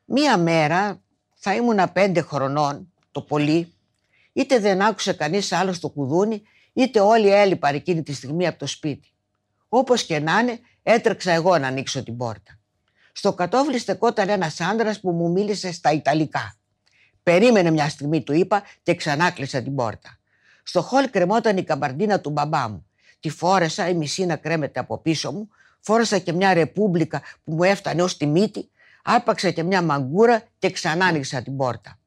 Μία 0.05 0.37
μέρα 0.37 1.01
θα 1.35 1.55
ήμουν 1.55 1.93
πέντε 1.93 2.21
χρονών, 2.21 2.93
το 3.13 3.21
πολύ, 3.21 3.75
είτε 4.33 4.59
δεν 4.59 4.83
άκουσε 4.83 5.13
κανείς 5.13 5.53
άλλος 5.53 5.81
το 5.81 5.89
κουδούνι, 5.89 6.43
είτε 6.73 7.01
όλοι 7.01 7.29
έλειπαν 7.29 7.75
εκείνη 7.75 8.03
τη 8.03 8.13
στιγμή 8.13 8.47
από 8.47 8.59
το 8.59 8.67
σπίτι. 8.67 9.09
Όπως 9.69 10.05
και 10.05 10.19
να 10.19 10.39
είναι, 10.39 10.59
έτρεξα 10.83 11.33
εγώ 11.33 11.59
να 11.59 11.67
ανοίξω 11.67 12.03
την 12.03 12.17
πόρτα. 12.17 12.59
Στο 13.13 13.33
κατόφλι 13.33 13.79
στεκόταν 13.79 14.29
ένας 14.29 14.61
άντρα 14.61 14.95
που 15.01 15.11
μου 15.11 15.31
μίλησε 15.31 15.73
στα 15.73 15.93
Ιταλικά. 15.93 16.57
Περίμενε 17.23 17.71
μια 17.71 17.89
στιγμή, 17.89 18.23
του 18.23 18.33
είπα 18.33 18.63
και 18.83 18.95
ξανά 18.95 19.31
κλείσα 19.31 19.63
την 19.63 19.75
πόρτα. 19.75 20.19
Στο 20.63 20.83
χολ 20.83 21.11
κρεμόταν 21.11 21.57
η 21.57 21.65
καμπαρντίνα 21.65 22.21
του 22.21 22.31
μπαμπά 22.31 22.69
μου. 22.69 22.87
Τη 23.21 23.29
φόρεσα, 23.29 23.89
η 23.89 23.95
μισή 23.95 24.27
να 24.27 24.37
κρέμεται 24.37 24.81
από 24.81 24.99
πίσω 24.99 25.33
μου. 25.33 25.49
Φόρεσα 25.81 26.19
και 26.19 26.33
μια 26.33 26.55
ρεπούμπλικα 26.55 27.23
που 27.45 27.53
μου 27.53 27.63
έφτανε 27.63 28.03
ως 28.03 28.17
τη 28.17 28.27
μύτη. 28.27 28.71
Άρπαξα 29.05 29.51
και 29.51 29.63
μια 29.63 29.83
μαγκούρα 29.83 30.43
και 30.59 30.71
ξανά 30.71 31.07
άνοιξα 31.07 31.43
την 31.43 31.57
πόρτα. 31.57 31.99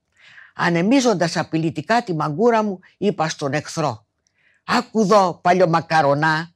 Ανεμίζοντας 0.55 1.37
απειλητικά 1.37 2.03
τη 2.03 2.13
μαγκούρα 2.13 2.63
μου, 2.63 2.79
είπα 2.97 3.29
στον 3.29 3.53
εχθρό. 3.53 4.04
Άκου 4.65 5.01
εδώ, 5.01 5.39
παλιομακαρονά, 5.43 6.51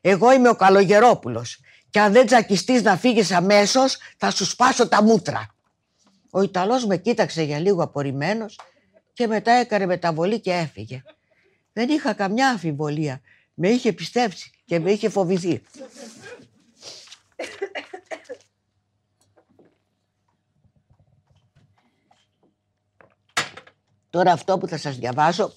εγώ 0.00 0.32
είμαι 0.32 0.48
ο 0.48 0.54
Καλογερόπουλος 0.54 1.60
και 1.90 2.00
αν 2.00 2.12
δεν 2.12 2.26
τζακιστείς 2.26 2.82
να 2.82 2.96
φύγεις 2.96 3.32
αμέσως 3.32 3.96
θα 4.16 4.30
σου 4.30 4.44
σπάσω 4.44 4.88
τα 4.88 5.02
μούτρα. 5.02 5.46
Ο 6.30 6.42
Ιταλός 6.42 6.86
με 6.86 6.96
κοίταξε 6.96 7.42
για 7.42 7.58
λίγο 7.58 7.82
απορριμμένος 7.82 8.58
και 9.12 9.26
μετά 9.26 9.52
έκανε 9.52 9.86
μεταβολή 9.86 10.40
και 10.40 10.52
έφυγε. 10.52 11.02
Δεν 11.72 11.88
είχα 11.88 12.12
καμιά 12.12 12.48
αμφιβολία. 12.48 13.20
Με 13.54 13.68
είχε 13.68 13.92
πιστέψει 13.92 14.50
και 14.64 14.78
με 14.78 14.90
είχε 14.90 15.08
φοβηθεί. 15.08 15.62
Τώρα 24.10 24.32
αυτό 24.32 24.58
που 24.58 24.68
θα 24.68 24.76
σας 24.76 24.96
διαβάσω 24.96 25.54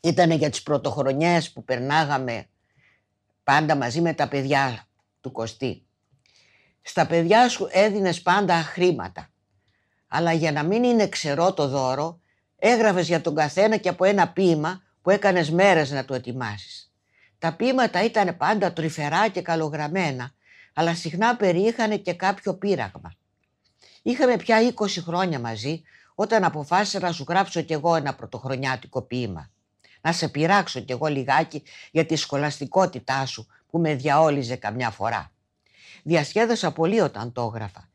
ήταν 0.00 0.30
για 0.30 0.50
τις 0.50 0.62
πρωτοχρονιές 0.62 1.52
που 1.52 1.64
περνάγαμε 1.64 2.46
πάντα 3.44 3.76
μαζί 3.76 4.00
με 4.00 4.14
τα 4.14 4.28
παιδιά 4.28 4.88
του 5.20 5.32
Κωστή. 5.32 5.86
Στα 6.82 7.06
παιδιά 7.06 7.48
σου 7.48 7.68
έδινες 7.70 8.22
πάντα 8.22 8.54
χρήματα. 8.54 9.28
Αλλά 10.08 10.32
για 10.32 10.52
να 10.52 10.62
μην 10.62 10.84
είναι 10.84 11.08
ξερό 11.08 11.52
το 11.52 11.68
δώρο, 11.68 12.20
έγραφες 12.56 13.06
για 13.06 13.20
τον 13.20 13.34
καθένα 13.34 13.76
και 13.76 13.88
από 13.88 14.04
ένα 14.04 14.28
ποίημα 14.28 14.82
που 15.02 15.10
έκανες 15.10 15.50
μέρες 15.50 15.90
να 15.90 16.04
το 16.04 16.14
ετοιμάσεις. 16.14 16.92
Τα 17.38 17.52
ποίηματα 17.52 18.04
ήταν 18.04 18.36
πάντα 18.36 18.72
τρυφερά 18.72 19.28
και 19.28 19.42
καλογραμμένα, 19.42 20.34
αλλά 20.74 20.94
συχνά 20.94 21.36
περιείχανε 21.36 21.96
και 21.96 22.14
κάποιο 22.14 22.54
πείραγμα. 22.54 23.12
Είχαμε 24.02 24.36
πια 24.36 24.74
20 24.74 24.86
χρόνια 25.00 25.38
μαζί, 25.38 25.82
όταν 26.14 26.44
αποφάσισα 26.44 27.00
να 27.00 27.12
σου 27.12 27.24
γράψω 27.28 27.62
κι 27.62 27.72
εγώ 27.72 27.94
ένα 27.94 28.14
πρωτοχρονιάτικο 28.14 29.02
ποίημα 29.02 29.50
να 30.00 30.12
σε 30.12 30.28
πειράξω 30.28 30.80
κι 30.80 30.92
εγώ 30.92 31.06
λιγάκι 31.06 31.62
για 31.90 32.06
τη 32.06 32.16
σχολαστικότητά 32.16 33.26
σου 33.26 33.46
που 33.70 33.78
με 33.78 33.94
διαόλιζε 33.94 34.56
καμιά 34.56 34.90
φορά. 34.90 35.32
Διασχέδωσα 36.02 36.72
πολύ 36.72 37.00
όταν 37.00 37.32
το 37.32 37.52
έγραφα 37.54 37.88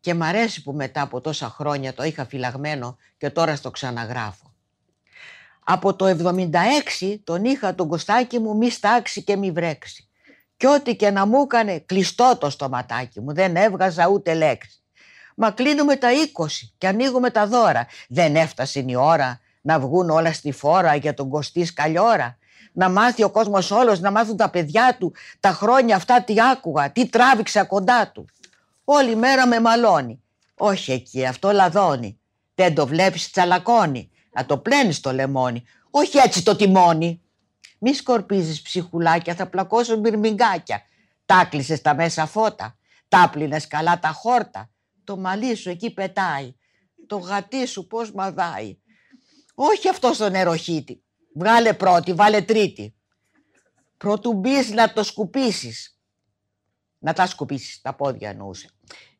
και 0.00 0.14
μ' 0.14 0.22
αρέσει 0.22 0.62
που 0.62 0.72
μετά 0.72 1.00
από 1.00 1.20
τόσα 1.20 1.48
χρόνια 1.48 1.94
το 1.94 2.02
είχα 2.02 2.26
φυλαγμένο 2.26 2.96
και 3.16 3.30
τώρα 3.30 3.56
στο 3.56 3.70
ξαναγράφω. 3.70 4.52
Από 5.64 5.94
το 5.94 6.06
76 7.00 7.16
τον 7.24 7.44
είχα 7.44 7.74
τον 7.74 7.88
Κωστάκη 7.88 8.38
μου 8.38 8.56
μη 8.56 8.70
στάξει 8.70 9.22
και 9.22 9.36
μη 9.36 9.50
βρέξει. 9.50 10.08
Κι 10.56 10.66
ό,τι 10.66 10.96
και 10.96 11.10
να 11.10 11.26
μου 11.26 11.42
έκανε 11.42 11.78
κλειστό 11.78 12.36
το 12.40 12.50
στοματάκι 12.50 13.20
μου, 13.20 13.34
δεν 13.34 13.56
έβγαζα 13.56 14.06
ούτε 14.06 14.34
λέξη. 14.34 14.82
Μα 15.36 15.50
κλείνουμε 15.50 15.96
τα 15.96 16.08
20 16.36 16.46
και 16.78 16.86
ανοίγουμε 16.86 17.30
τα 17.30 17.46
δώρα. 17.46 17.86
Δεν 18.08 18.36
έφτασε 18.36 18.84
η 18.86 18.94
ώρα 18.94 19.40
να 19.68 19.78
βγουν 19.80 20.10
όλα 20.10 20.32
στη 20.32 20.52
φόρα 20.52 20.94
για 20.94 21.14
τον 21.14 21.28
Κωστή 21.28 21.64
Σκαλιόρα. 21.64 22.38
Να 22.72 22.88
μάθει 22.88 23.22
ο 23.22 23.30
κόσμος 23.30 23.70
όλος, 23.70 24.00
να 24.00 24.10
μάθουν 24.10 24.36
τα 24.36 24.50
παιδιά 24.50 24.96
του, 24.98 25.14
τα 25.40 25.50
χρόνια 25.50 25.96
αυτά 25.96 26.22
τι 26.22 26.34
άκουγα, 26.52 26.92
τι 26.92 27.08
τράβηξα 27.08 27.64
κοντά 27.64 28.10
του. 28.10 28.26
Όλη 28.84 29.16
μέρα 29.16 29.46
με 29.46 29.60
μαλώνει. 29.60 30.22
Όχι 30.54 30.92
εκεί, 30.92 31.26
αυτό 31.26 31.50
λαδώνει. 31.50 32.20
Δεν 32.54 32.74
το 32.74 32.86
βλέπεις 32.86 33.30
τσαλακώνει. 33.30 34.10
Να 34.32 34.46
το 34.46 34.58
πλένεις 34.58 35.00
το 35.00 35.12
λεμόνι. 35.12 35.64
Όχι 35.90 36.18
έτσι 36.18 36.42
το 36.42 36.56
τιμόνι. 36.56 37.22
Μη 37.78 37.94
σκορπίζεις 37.94 38.62
ψυχουλάκια, 38.62 39.34
θα 39.34 39.46
πλακώσουν 39.46 40.00
μπυρμιγκάκια. 40.00 40.82
Τάκλισες 41.26 41.82
τα 41.82 41.94
μέσα 41.94 42.26
φώτα. 42.26 42.76
Τάπλυνες 43.08 43.66
καλά 43.66 43.98
τα 43.98 44.08
χόρτα. 44.08 44.70
Το 45.04 45.16
μαλλί 45.16 45.54
σου 45.54 45.70
εκεί 45.70 45.90
πετάει. 45.90 46.54
Το 47.06 47.16
γατί 47.16 47.66
σου 47.66 47.86
πώς 47.86 48.12
μαδάει. 48.12 48.78
Όχι 49.60 49.88
αυτό 49.88 50.12
στον 50.12 50.30
νεροχύτη. 50.30 51.02
Βγάλε 51.34 51.72
πρώτη, 51.72 52.12
βάλε 52.12 52.42
τρίτη. 52.42 52.94
Πρωτού 53.96 54.32
μπεις 54.34 54.70
να 54.70 54.92
το 54.92 55.02
σκουπίσεις. 55.02 55.98
Να 56.98 57.12
τα 57.12 57.26
σκουπίσεις, 57.26 57.80
τα 57.80 57.94
πόδια 57.94 58.30
εννοούσε. 58.30 58.68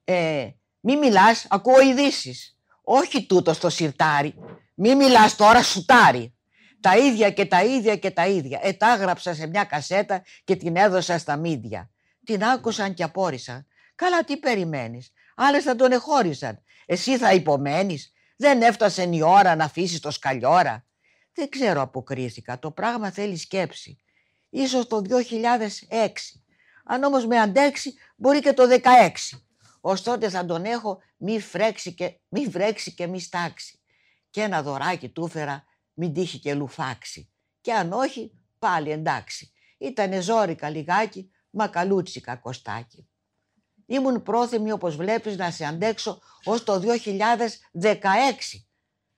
Ε, 0.04 0.48
μη 0.80 0.96
μιλάς, 0.96 1.46
ακούω 1.48 1.80
ειδήσεις. 1.80 2.58
Όχι 2.82 3.26
τούτο 3.26 3.52
στο 3.52 3.68
σιρτάρι. 3.68 4.34
Μη 4.74 4.94
μιλάς 4.94 5.36
τώρα 5.36 5.62
σουτάρι. 5.62 6.34
Τα 6.80 6.96
ίδια 6.96 7.30
και 7.30 7.46
τα 7.46 7.64
ίδια 7.64 7.96
και 7.96 8.10
τα 8.10 8.26
ίδια. 8.26 8.60
Ετάγραψα 8.62 9.34
σε 9.34 9.46
μια 9.46 9.64
κασέτα 9.64 10.22
και 10.44 10.56
την 10.56 10.76
έδωσα 10.76 11.18
στα 11.18 11.36
μίδια. 11.36 11.90
Την 12.24 12.44
άκουσαν 12.44 12.94
και 12.94 13.02
απόρρισαν. 13.02 13.66
Καλά 13.94 14.24
τι 14.24 14.36
περιμένεις. 14.36 15.12
Άλλες 15.36 15.64
θα 15.64 15.76
τον 15.76 15.92
εχώρισαν. 15.92 16.62
Εσύ 16.86 17.18
θα 17.18 17.32
υπομένεις. 17.32 18.12
Δεν 18.40 18.62
έφτασε 18.62 19.08
η 19.12 19.22
ώρα 19.22 19.56
να 19.56 19.64
αφήσει 19.64 20.00
το 20.00 20.10
σκαλιόρα. 20.10 20.86
Δεν 21.32 21.48
ξέρω 21.48 21.80
αποκρίθηκα. 21.80 22.58
Το 22.58 22.70
πράγμα 22.70 23.10
θέλει 23.10 23.36
σκέψη. 23.36 23.98
Ίσως 24.48 24.86
το 24.86 25.02
2006. 25.08 26.08
Αν 26.84 27.02
όμως 27.02 27.26
με 27.26 27.38
αντέξει 27.38 27.94
μπορεί 28.16 28.40
και 28.40 28.52
το 28.52 28.62
16. 28.68 28.78
Ως 29.80 30.02
τότε 30.02 30.28
θα 30.28 30.44
τον 30.44 30.64
έχω 30.64 31.02
μη, 31.16 31.40
φρέξει 31.40 31.94
και, 31.94 32.20
μη 32.28 32.46
βρέξει 32.46 32.94
και 32.94 33.06
μη 33.06 33.20
στάξει. 33.20 33.80
Και 34.30 34.40
ένα 34.40 34.62
δωράκι 34.62 35.08
του 35.08 35.28
φέρα 35.28 35.64
μην 35.94 36.12
τύχει 36.12 36.38
και 36.38 36.54
λουφάξει. 36.54 37.30
Και 37.60 37.72
αν 37.72 37.92
όχι 37.92 38.32
πάλι 38.58 38.90
εντάξει. 38.90 39.52
Ήτανε 39.78 40.20
ζόρικα 40.20 40.68
λιγάκι 40.68 41.30
μα 41.50 41.68
καλούτσικα 41.68 42.36
κοστάκι. 42.36 43.07
Ήμουν 43.90 44.22
πρόθυμη 44.22 44.72
όπως 44.72 44.96
βλέπεις 44.96 45.36
να 45.36 45.50
σε 45.50 45.64
αντέξω 45.64 46.20
ως 46.44 46.64
το 46.64 46.80
2016. 46.80 46.84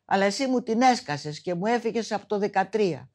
Αλλά 0.04 0.24
εσύ 0.24 0.46
μου 0.46 0.62
την 0.62 0.82
έσκασες 0.82 1.40
και 1.40 1.54
μου 1.54 1.66
έφυγες 1.66 2.12
από 2.12 2.26
το 2.26 2.50
13. 2.72 3.08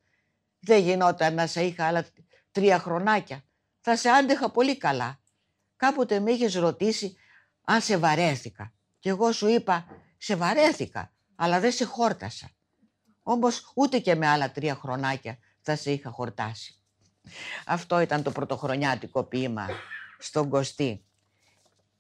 Δεν 0.60 0.82
γινόταν 0.82 1.34
να 1.34 1.48
σε 1.48 1.64
είχα 1.64 1.86
άλλα 1.86 2.06
τρία 2.52 2.80
χρονάκια. 2.80 3.44
Θα 3.82 3.96
σε 3.96 4.10
άντεχα 4.10 4.50
πολύ 4.50 4.78
καλά. 4.78 5.20
Κάποτε 5.76 6.20
με 6.20 6.32
είχες 6.32 6.56
ρωτήσει 6.56 7.16
αν 7.62 7.82
σε 7.82 7.98
βαρέθηκα. 7.98 8.74
Και 9.00 9.10
εγώ 9.10 9.32
σου 9.32 9.48
είπα, 9.48 9.86
σε 10.18 10.36
βαρέθηκα, 10.36 11.14
αλλά 11.36 11.60
δεν 11.60 11.72
σε 11.72 11.86
χόρτασα. 11.86 12.50
Όμως 13.24 13.72
ούτε 13.76 14.00
και 14.00 14.16
με 14.16 14.28
άλλα 14.28 14.52
τρία 14.52 14.76
χρονάκια 14.76 15.38
θα 15.62 15.76
σε 15.76 15.92
είχα 15.92 16.10
χορτάσει. 16.10 16.80
Αυτό 17.66 18.00
ήταν 18.00 18.24
το 18.24 18.32
πρωτοχρονιάτικο 18.32 19.24
ποίημα 19.24 19.68
στον 20.20 20.50
Κωστή. 20.50 21.06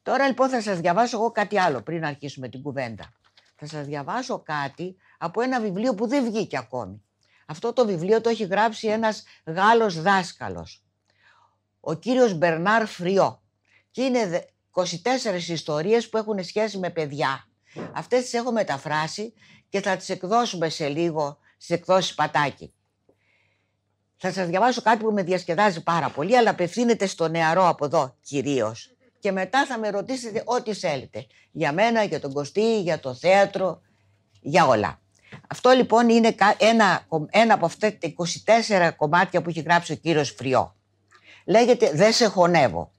Τώρα 0.06 0.28
λοιπόν 0.28 0.50
θα 0.50 0.62
σας 0.62 0.80
διαβάσω 0.80 1.18
εγώ 1.18 1.32
κάτι 1.32 1.60
άλλο 1.60 1.82
πριν 1.82 2.06
αρχίσουμε 2.06 2.50
την 2.50 2.62
κουβέντα. 2.62 3.14
Θα 3.56 3.66
σας 3.66 3.86
διαβάσω 3.86 4.40
κάτι 4.40 4.96
από 5.18 5.42
ένα 5.42 5.60
βιβλίο 5.62 5.96
που 5.96 6.08
δεν 6.08 6.24
βγήκε 6.26 6.58
ακόμη. 6.58 7.04
Αυτό 7.46 7.74
το 7.74 7.86
βιβλίο 7.86 8.22
το 8.22 8.30
έχει 8.30 8.44
γράψει 8.44 8.88
ένας 8.88 9.24
Γάλλος 9.46 10.02
δάσκαλος. 10.02 10.84
Ο 11.80 11.94
κύριος 11.94 12.34
Μπερνάρ 12.34 12.86
Φριό. 12.88 13.42
Και 13.92 14.04
είναι 14.04 14.48
24 14.72 15.50
ιστορίες 15.50 16.10
που 16.10 16.18
έχουν 16.18 16.44
σχέση 16.44 16.78
με 16.78 16.90
παιδιά. 16.90 17.48
Αυτές 17.94 18.22
τις 18.24 18.34
έχω 18.34 18.52
μεταφράσει 18.52 19.34
και 19.70 19.82
θα 19.82 19.98
τις 19.98 20.10
εκδώσουμε 20.10 20.70
σε 20.70 20.88
λίγο 20.88 21.38
στις 21.58 21.78
εκδόσεις 21.78 22.16
Πατάκη. 22.16 22.74
Θα 24.18 24.32
σας 24.32 24.48
διαβάσω 24.48 24.82
κάτι 24.82 25.04
που 25.04 25.12
με 25.12 25.24
διασκεδάζει 25.24 25.84
πάρα 25.84 26.10
πολύ, 26.10 26.38
αλλά 26.38 26.50
απευθύνεται 26.50 27.06
στο 27.06 27.28
νεαρό 27.28 27.68
από 27.68 27.86
εδώ 27.86 28.16
κυρίως. 28.22 28.95
Και 29.26 29.32
μετά 29.32 29.66
θα 29.66 29.78
με 29.78 29.90
ρωτήσετε 29.90 30.42
ό,τι 30.46 30.74
θέλετε. 30.74 31.26
Για 31.52 31.72
μένα, 31.72 32.04
για 32.04 32.20
τον 32.20 32.34
Κωστή, 32.34 32.82
για 32.82 33.00
το 33.00 33.14
θέατρο, 33.14 33.82
για 34.42 34.66
όλα. 34.66 35.00
Αυτό 35.48 35.70
λοιπόν 35.70 36.10
είναι 36.10 36.36
ένα, 36.58 37.06
ένα 37.30 37.54
από 37.54 37.66
αυτά 37.66 37.98
τα 37.98 38.14
24 38.88 38.92
κομμάτια 38.96 39.42
που 39.42 39.50
έχει 39.50 39.60
γράψει 39.60 39.92
ο 39.92 39.96
κύριος 39.96 40.30
Φριό. 40.38 40.76
Λέγεται 41.46 41.92
«Δεν 41.94 42.14
σε 42.14 42.26
χωνεύω». 42.26 42.92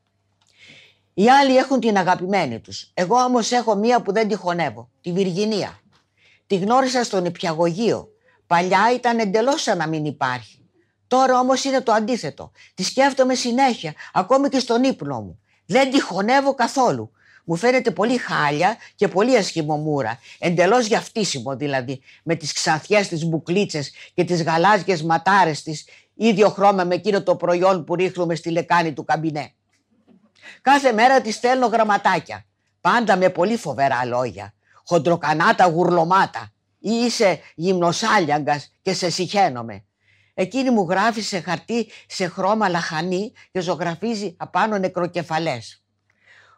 Οι 1.14 1.30
άλλοι 1.30 1.56
έχουν 1.56 1.80
την 1.80 1.96
αγαπημένη 1.96 2.60
τους. 2.60 2.90
Εγώ 2.94 3.16
όμως 3.16 3.50
έχω 3.50 3.74
μία 3.74 4.02
που 4.02 4.12
δεν 4.12 4.28
τη 4.28 4.34
χωνεύω, 4.34 4.88
τη 5.00 5.12
Βυργινία. 5.12 5.80
Τη 6.46 6.56
γνώρισα 6.56 7.04
στον 7.04 7.24
Υπιαγωγείο. 7.24 8.08
Παλιά 8.46 8.92
ήταν 8.94 9.18
εντελώς 9.18 9.62
σαν 9.62 9.78
να 9.78 9.86
μην 9.86 10.04
υπάρχει. 10.04 10.68
Τώρα 11.06 11.38
όμως 11.38 11.64
είναι 11.64 11.80
το 11.80 11.92
αντίθετο. 11.92 12.50
Τη 12.74 12.82
σκέφτομαι 12.82 13.34
συνέχεια, 13.34 13.94
ακόμη 14.12 14.48
και 14.48 14.58
στον 14.58 14.82
ύπνο 14.82 15.20
μου. 15.20 15.40
Δεν 15.66 15.90
τη 15.90 16.00
χωνεύω 16.00 16.54
καθόλου. 16.54 17.10
Μου 17.44 17.56
φαίνεται 17.56 17.90
πολύ 17.90 18.16
χάλια 18.16 18.76
και 18.94 19.08
πολύ 19.08 19.36
ασχημομούρα. 19.36 20.18
Εντελώς 20.38 20.86
για 20.86 21.00
φτύσιμο 21.00 21.56
δηλαδή. 21.56 22.00
Με 22.22 22.34
τις 22.34 22.52
ξανθιές 22.52 23.08
τις 23.08 23.24
μπουκλίτσες 23.24 23.92
και 24.14 24.24
τις 24.24 24.42
γαλάζιες 24.42 25.02
ματάρες 25.02 25.62
της. 25.62 25.84
Ίδιο 26.14 26.48
χρώμα 26.48 26.84
με 26.84 26.94
εκείνο 26.94 27.22
το 27.22 27.36
προϊόν 27.36 27.84
που 27.84 27.94
ρίχνουμε 27.94 28.34
στη 28.34 28.50
λεκάνη 28.50 28.92
του 28.92 29.04
καμπινέ. 29.04 29.52
Κάθε 30.60 30.92
μέρα 30.92 31.20
τη 31.20 31.32
στέλνω 31.32 31.66
γραμματάκια. 31.66 32.44
Πάντα 32.80 33.16
με 33.16 33.28
πολύ 33.28 33.56
φοβερά 33.56 34.04
λόγια. 34.04 34.54
Χοντροκανάτα 34.84 35.66
γουρλωμάτα. 35.66 36.52
Ή 36.78 36.90
είσαι 36.90 37.40
γυμνοσάλιαγκας 37.54 38.72
και 38.82 38.92
σε 38.92 39.10
συχαίνομαι. 39.10 39.84
Εκείνη 40.38 40.70
μου 40.70 40.86
γράφει 40.88 41.20
σε 41.20 41.40
χαρτί 41.40 41.90
σε 42.06 42.28
χρώμα 42.28 42.68
λαχανή 42.68 43.32
και 43.50 43.60
ζωγραφίζει 43.60 44.34
απάνω 44.38 44.78
νεκροκεφαλές. 44.78 45.84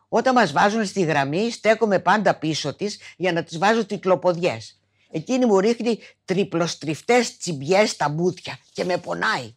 Όταν 0.08 0.34
μας 0.34 0.52
βάζουν 0.52 0.86
στη 0.86 1.00
γραμμή 1.00 1.50
στέκομαι 1.50 1.98
πάντα 1.98 2.38
πίσω 2.38 2.74
της 2.74 2.98
για 3.16 3.32
να 3.32 3.42
τις 3.42 3.58
βάζω 3.58 3.86
τυκλοποδιές. 3.86 4.80
Εκείνη 5.10 5.46
μου 5.46 5.58
ρίχνει 5.58 5.98
τριπλοστριφτές 6.24 7.36
τσιμπιές 7.36 7.90
στα 7.90 8.08
μπούτια 8.08 8.58
και 8.72 8.84
με 8.84 8.98
πονάει. 8.98 9.56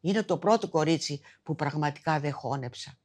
Είναι 0.00 0.22
το 0.22 0.36
πρώτο 0.36 0.68
κορίτσι 0.68 1.20
που 1.42 1.54
πραγματικά 1.54 2.20
δεν 2.20 2.32
χώνεψα. 2.32 2.98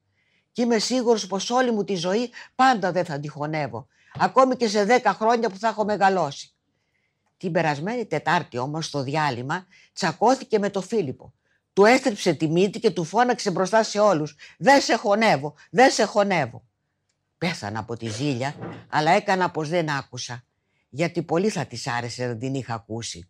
Και 0.52 0.62
είμαι 0.62 0.80
σίγουρος 0.80 1.28
πως 1.28 1.50
όλη 1.50 1.72
μου 1.72 1.84
τη 1.84 1.96
ζωή 1.96 2.32
πάντα 2.56 2.92
δεν 2.92 3.06
θα 3.06 3.20
τη 3.20 3.28
χωνεύω. 3.28 3.88
Ακόμη 4.20 4.56
και 4.56 4.68
σε 4.68 4.84
δέκα 4.84 5.14
χρόνια 5.14 5.50
που 5.50 5.58
θα 5.58 5.68
έχω 5.68 5.86
μεγαλώσει. 5.86 6.53
Την 7.44 7.52
περασμένη 7.52 8.06
Τετάρτη 8.06 8.58
όμως 8.58 8.86
στο 8.86 9.04
διάλειμμα 9.04 9.66
τσακώθηκε 9.94 10.60
με 10.60 10.70
το 10.70 10.82
Φίλιππο. 10.82 11.34
Του 11.74 11.86
έστριψε 11.86 12.34
τη 12.34 12.48
μύτη 12.48 12.80
και 12.80 12.92
του 12.92 13.04
φώναξε 13.04 13.52
μπροστά 13.52 13.84
σε 13.84 14.00
όλους 14.00 14.36
«Δεν 14.58 14.82
σε 14.82 14.96
χωνεύω, 14.96 15.54
δεν 15.72 15.92
σε 15.92 16.04
χωνεύω». 16.04 16.64
Πέθανα 17.38 17.80
από 17.80 17.98
τη 17.98 18.10
ζήλια, 18.10 18.56
αλλά 18.90 19.12
έκανα 19.12 19.52
πως 19.52 19.70
δεν 19.70 19.90
άκουσα, 19.90 20.44
γιατί 20.90 21.24
πολύ 21.24 21.50
θα 21.50 21.66
της 21.66 21.88
άρεσε 21.88 22.28
να 22.28 22.38
την 22.38 22.54
είχα 22.54 22.74
ακούσει. 22.74 23.30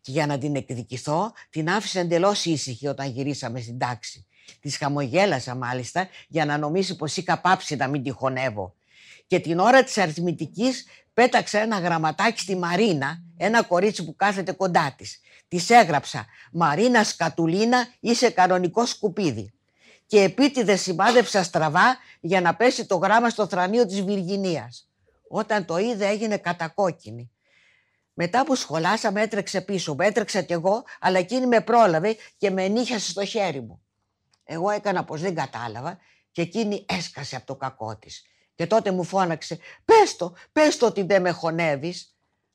Και 0.00 0.10
για 0.10 0.26
να 0.26 0.38
την 0.38 0.56
εκδικηθώ, 0.56 1.32
την 1.50 1.70
άφησε 1.70 2.00
εντελώς 2.00 2.44
ήσυχη 2.44 2.86
όταν 2.86 3.10
γυρίσαμε 3.10 3.60
στην 3.60 3.78
τάξη. 3.78 4.26
Της 4.60 4.76
χαμογέλασα 4.76 5.54
μάλιστα 5.54 6.08
για 6.28 6.44
να 6.44 6.58
νομίσει 6.58 6.96
πως 6.96 7.16
είχα 7.16 7.40
πάψει 7.40 7.76
να 7.76 7.88
μην 7.88 8.02
τη 8.02 8.10
χωνεύω. 8.10 8.74
Και 9.26 9.40
την 9.40 9.58
ώρα 9.58 9.84
της 9.84 9.98
αριθμητικής 9.98 10.86
πέταξα 11.14 11.58
ένα 11.58 11.78
γραμματάκι 11.78 12.40
στη 12.40 12.56
Μαρίνα, 12.56 13.22
ένα 13.44 13.62
κορίτσι 13.62 14.04
που 14.04 14.16
κάθεται 14.16 14.52
κοντά 14.52 14.94
της. 14.96 15.20
Της 15.48 15.70
έγραψα 15.70 16.26
«Μαρίνα 16.52 17.04
Σκατουλίνα 17.04 17.86
είσαι 18.00 18.30
κανονικό 18.30 18.86
σκουπίδι» 18.86 19.52
και 20.06 20.20
επίτηδες 20.22 20.80
σημάδεψα 20.80 21.42
στραβά 21.42 21.96
για 22.20 22.40
να 22.40 22.54
πέσει 22.54 22.86
το 22.86 22.96
γράμμα 22.96 23.28
στο 23.28 23.46
θρανίο 23.46 23.86
της 23.86 24.02
Βυργινίας. 24.02 24.88
Όταν 25.28 25.64
το 25.64 25.78
είδε 25.78 26.06
έγινε 26.06 26.36
κατακόκκινη. 26.36 27.30
Μετά 28.14 28.44
που 28.44 28.54
σχολάσαμε 28.54 29.22
έτρεξε 29.22 29.60
πίσω 29.60 29.94
μου, 29.94 30.00
έτρεξα 30.00 30.42
κι 30.42 30.52
εγώ, 30.52 30.84
αλλά 31.00 31.18
εκείνη 31.18 31.46
με 31.46 31.60
πρόλαβε 31.60 32.16
και 32.36 32.50
με 32.50 32.68
νύχιασε 32.68 33.10
στο 33.10 33.24
χέρι 33.24 33.60
μου. 33.60 33.82
Εγώ 34.44 34.70
έκανα 34.70 35.04
πως 35.04 35.20
δεν 35.20 35.34
κατάλαβα 35.34 35.98
και 36.32 36.42
εκείνη 36.42 36.86
έσκασε 36.88 37.36
από 37.36 37.46
το 37.46 37.56
κακό 37.56 37.96
της. 37.96 38.22
Και 38.54 38.66
τότε 38.66 38.90
μου 38.90 39.04
φώναξε 39.04 39.58
«Πες 39.84 40.16
το, 40.16 40.34
πες 40.52 40.76
το 40.76 40.86
ότι 40.86 41.02
δεν 41.02 41.22
με 41.22 41.30
χωνεύεις». 41.30 42.11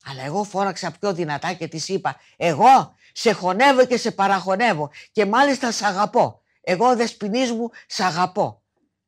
Αλλά 0.10 0.24
εγώ 0.24 0.44
φώναξα 0.44 0.92
πιο 1.00 1.14
δυνατά 1.14 1.54
και 1.54 1.68
της 1.68 1.90
είπα 1.90 2.16
«Εγώ 2.38 2.96
σε 3.12 3.32
χωνεύω 3.32 3.86
και 3.86 3.98
σε 3.98 4.12
παραχωνεύω 4.12 4.90
και 5.12 5.26
μάλιστα 5.26 5.72
σ' 5.72 5.82
αγαπώ. 5.82 6.42
Εγώ 6.62 6.96
δεσποινής 6.96 7.52
μου 7.52 7.70
σ' 7.88 8.00
αγαπώ». 8.00 8.62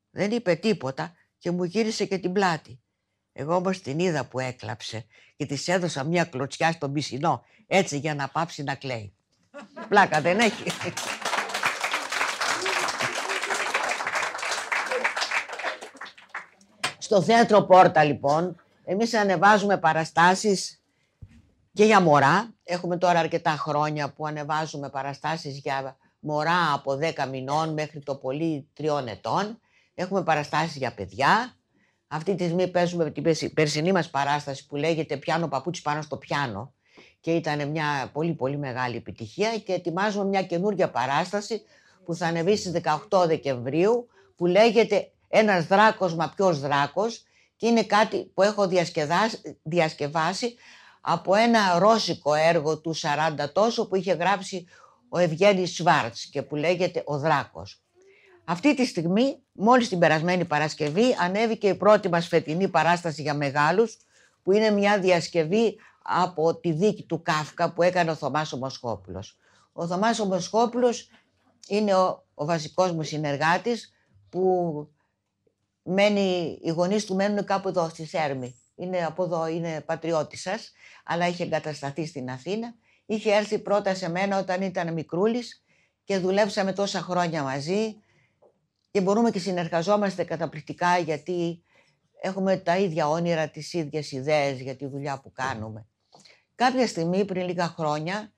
Δεν 0.10 0.32
είπε 0.32 0.56
τίποτα 0.56 1.14
και 1.38 1.52
μου 1.52 1.64
γύρισε 1.64 2.06
και 2.06 2.18
την 2.18 2.34
πλάτη. 2.34 2.80
Εγώ 3.34 3.56
όμως 3.56 3.82
την 3.82 4.00
είδα 4.00 4.26
που 4.26 4.40
έκλαψε 4.40 5.06
και 5.36 5.46
της 5.46 5.68
έδωσα 5.68 6.04
μια 6.04 6.24
κλωτσιά 6.24 6.72
στον 6.72 6.94
πισινό 6.94 7.44
έτσι 7.68 7.98
για 7.98 8.16
να 8.16 8.28
πάψει 8.28 8.64
να 8.64 8.76
κλαίει. 8.76 9.14
Πλάκα 9.90 10.22
δεν 10.22 10.40
έχει. 10.40 10.64
Στο 16.98 17.22
θέατρο 17.22 17.62
Πόρτα 17.62 18.04
λοιπόν, 18.04 18.62
εμείς 18.84 19.14
ανεβάζουμε 19.14 19.78
παραστάσεις 19.78 20.79
και 21.74 21.86
για 21.86 22.02
μωρά. 22.02 22.54
Έχουμε 22.64 22.98
τώρα 22.98 23.20
αρκετά 23.20 23.52
χρόνια 23.52 24.14
που 24.14 24.28
ανεβάζουμε 24.28 24.90
παραστάσεις 24.90 25.58
για 25.58 25.98
μωρά 26.20 26.74
από 26.74 26.98
10 27.02 27.28
μηνών 27.30 27.74
μέχρι 27.74 28.00
το 28.00 28.16
πολύ 28.16 28.70
3 28.80 29.08
ετών. 29.08 29.60
Έχουμε 29.94 30.24
παραστάσεις 30.24 30.76
για 30.76 30.94
παιδιά. 30.94 31.54
Αυτή 32.08 32.36
τη 32.36 32.44
στιγμή 32.44 32.68
παίζουμε 32.68 33.12
την 33.12 33.54
περσινή 33.54 33.92
μας 33.92 34.10
παράσταση 34.10 34.66
που 34.68 34.76
λέγεται 34.76 35.18
«Πιάνω 35.18 35.48
παπούτσι 35.48 35.82
πάνω 35.82 36.02
στο 36.02 36.18
πιάνο» 36.18 36.74
και 37.20 37.32
ήταν 37.32 37.70
μια 37.70 38.10
πολύ 38.14 38.34
πολύ 38.34 38.58
μεγάλη 38.58 38.96
επιτυχία 38.96 39.58
και 39.58 39.74
ετοιμάζουμε 39.74 40.26
μια 40.26 40.44
καινούργια 40.44 40.90
παράσταση 40.90 41.62
που 42.06 42.16
θα 42.16 42.28
ανεβεί 42.28 42.56
στις 42.56 42.82
18 43.10 43.28
Δεκεμβρίου 43.28 44.08
που 44.36 44.46
λέγεται 44.46 45.12
ένας 45.28 45.66
δράκος 45.66 46.16
μα 46.16 46.34
ποιος 46.36 46.60
δράκος 46.60 47.24
και 47.56 47.68
είναι 47.68 47.84
κάτι 47.84 48.32
που 48.34 48.42
έχω 48.42 48.68
διασκευάσει 49.64 50.56
από 51.12 51.36
ένα 51.36 51.80
ρώσικο 51.80 52.34
έργο 52.34 52.80
του 52.80 52.96
40 52.96 53.52
τόσο 53.54 53.88
που 53.88 53.96
είχε 53.96 54.14
γράψει 54.14 54.68
ο 55.10 55.18
Ευγένης 55.18 55.76
Σβάρτς 55.76 56.26
και 56.26 56.42
που 56.42 56.56
λέγεται 56.56 57.04
«Ο 57.06 57.18
Δράκος». 57.18 57.82
Αυτή 58.44 58.76
τη 58.76 58.86
στιγμή, 58.86 59.44
μόλις 59.52 59.90
την 59.90 60.00
περασμένη 60.00 60.46
Παρασκευή, 60.46 61.16
ανέβηκε 61.20 61.68
η 61.68 61.76
πρώτη 61.76 62.10
μας 62.10 62.28
φετινή 62.28 62.68
παράσταση 62.68 63.22
για 63.22 63.34
μεγάλους, 63.34 63.98
που 64.44 64.52
είναι 64.52 64.70
μια 64.70 65.00
διασκευή 65.00 65.78
από 66.02 66.56
τη 66.56 66.72
δίκη 66.72 67.04
του 67.04 67.22
Κάφκα 67.22 67.74
που 67.74 67.82
έκανε 67.82 68.12
ο 68.12 68.16
Θωμάς 68.16 68.54
Ομοσχόπουλος. 68.54 69.38
Ο 69.74 69.88
Θωμάς 69.88 70.20
Ομοσχόπουλος 70.20 71.10
είναι 71.68 71.96
ο, 71.96 72.26
ο 72.34 72.46
βασικός 72.46 72.92
μου 72.92 73.04
συνεργάτης 73.04 73.94
που 74.30 74.88
μένει, 75.84 76.60
οι 76.62 76.70
γονείς 76.70 77.06
του 77.06 77.16
μένουν 77.16 77.46
κάπου 77.46 77.68
εδώ 77.68 77.90
στη 77.90 78.06
Σέρμη. 78.06 78.56
Είναι 78.80 79.06
από 79.06 79.24
εδώ, 79.24 79.48
είναι 79.48 79.82
πατριώτης 79.82 80.42
σας, 80.42 80.72
αλλά 81.04 81.28
είχε 81.28 81.44
εγκατασταθεί 81.44 82.06
στην 82.06 82.30
Αθήνα. 82.30 82.76
Είχε 83.06 83.34
έρθει 83.34 83.60
πρώτα 83.60 83.96
σε 83.96 84.10
μένα 84.10 84.40
όταν 84.40 84.62
ήταν 84.62 84.94
μικρούλης 84.94 85.64
και 86.04 86.18
δουλέψαμε 86.18 86.74
τόσα 86.74 87.00
χρόνια 87.02 87.44
μαζί 87.44 87.96
και 88.92 89.02
μπορούμε 89.02 89.32
και 89.32 89.40
συνεργαζόμαστε 89.40 90.24
καταπληκτικά 90.24 90.98
γιατί 90.98 91.64
έχουμε 92.22 92.58
τα 92.58 92.78
ίδια 92.78 93.10
όνειρα, 93.10 93.50
τις 93.50 93.74
ίδιες 93.74 94.12
ιδέες 94.12 94.62
για 94.62 94.76
τη 94.76 94.88
δουλειά 94.88 95.20
που 95.20 95.32
κάνουμε. 95.32 95.88
Κάποια 96.56 96.88
στιγμή 96.88 97.26
πριν 97.26 97.46
λίγα 97.46 97.68
χρόνια, 97.68 98.34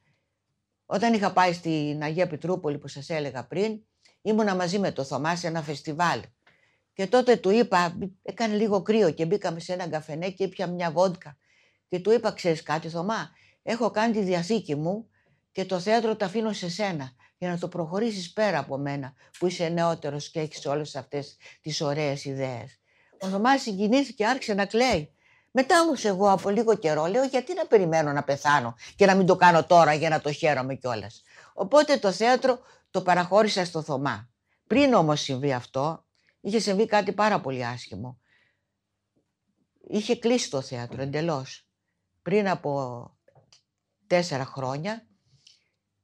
όταν 0.86 1.14
είχα 1.14 1.34
πάει 1.34 1.54
στην 1.54 2.04
Αγία 2.04 2.28
Πετρούπολη 2.28 2.78
που 2.78 2.88
σας 2.88 3.10
έλεγα 3.10 3.48
πριν, 3.48 3.82
ήμουνα 4.22 4.56
μαζί 4.56 4.80
με 4.80 4.92
το 4.92 5.04
Θωμάς 5.04 5.40
σε 5.40 5.48
ένα 5.48 5.62
φεστιβάλ. 5.62 6.22
Και 7.02 7.08
τότε 7.08 7.36
του 7.36 7.50
είπα, 7.50 7.98
έκανε 8.22 8.56
λίγο 8.56 8.82
κρύο 8.82 9.12
και 9.12 9.26
μπήκαμε 9.26 9.60
σε 9.60 9.74
ένα 9.74 9.90
καφενέ 9.90 10.30
και 10.30 10.44
ήπια 10.44 10.68
μια 10.68 10.92
βόντκα. 10.92 11.38
Και 11.88 12.00
του 12.00 12.12
είπα, 12.12 12.32
ξέρεις 12.32 12.64
κάτι 12.64 12.90
Θωμά, 12.90 13.30
έχω 13.64 13.92
κάνει 13.92 14.14
τη 14.14 14.22
διαθήκη 14.22 14.76
μου 14.76 15.10
και 15.52 15.66
το 15.66 15.80
θέατρο 15.80 16.16
το 16.16 16.26
αφήνω 16.26 16.54
σε 16.54 16.70
σένα 16.70 17.12
για 17.38 17.50
να 17.50 17.58
το 17.58 17.68
προχωρήσεις 17.68 18.34
πέρα 18.34 18.60
από 18.60 18.78
μένα 18.78 19.14
που 19.40 19.48
είσαι 19.48 19.70
νεότερος 19.70 20.30
και 20.30 20.40
έχεις 20.40 20.66
όλες 20.66 20.96
αυτές 20.96 21.38
τις 21.62 21.82
ωραίες 21.82 22.26
ιδέες. 22.26 22.80
Ο 23.20 23.28
Θωμάς 23.28 23.62
συγκινήθηκε 23.62 24.14
και 24.14 24.26
άρχισε 24.26 24.54
να 24.54 24.66
κλαίει. 24.66 25.14
Μετά 25.52 25.82
όμως 25.82 26.06
εγώ 26.06 26.32
από 26.32 26.50
λίγο 26.50 26.76
καιρό 26.76 27.06
λέω 27.06 27.24
γιατί 27.24 27.54
να 27.54 27.66
περιμένω 27.66 28.12
να 28.12 28.24
πεθάνω 28.24 28.76
και 28.96 29.06
να 29.06 29.16
μην 29.16 29.26
το 29.26 29.36
κάνω 29.36 29.66
τώρα 29.66 29.94
για 29.94 30.10
να 30.10 30.22
το 30.22 30.32
χαίρομαι 30.32 30.76
κιόλας. 30.76 31.24
Οπότε 31.54 31.98
το 31.98 32.12
θέατρο 32.12 32.60
το 32.92 33.02
παραχώρησα 33.02 33.66
στο 33.66 33.82
Θωμά. 33.82 34.30
Πριν 34.68 34.94
όμως 34.94 35.22
συμβεί 35.22 35.54
αυτό, 35.54 36.06
είχε 36.42 36.60
συμβεί 36.60 36.86
κάτι 36.86 37.14
πάρα 37.14 37.42
πολύ 37.42 37.66
άσχημο. 37.66 38.20
Είχε 39.88 40.16
κλείσει 40.16 40.50
το 40.50 40.62
θέατρο 40.62 41.02
εντελώς. 41.02 41.68
Πριν 42.22 42.50
από 42.50 43.12
τέσσερα 44.08 44.46
χρόνια, 44.46 45.08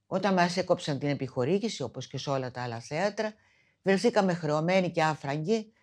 όταν 0.06 0.34
μας 0.34 0.58
έκοψαν 0.58 1.00
την 1.00 1.10
επιχορήγηση, 1.10 1.84
όπως 1.84 2.08
και 2.08 2.18
σε 2.18 2.30
όλα 2.30 2.52
τα 2.52 2.64
άλλα 2.64 2.80
θέατρα, 2.80 3.34
βρεθήκαμε 3.82 4.34
χρεωμένοι 4.34 4.92
και 4.92 5.04
άφραγγοι 5.04 5.74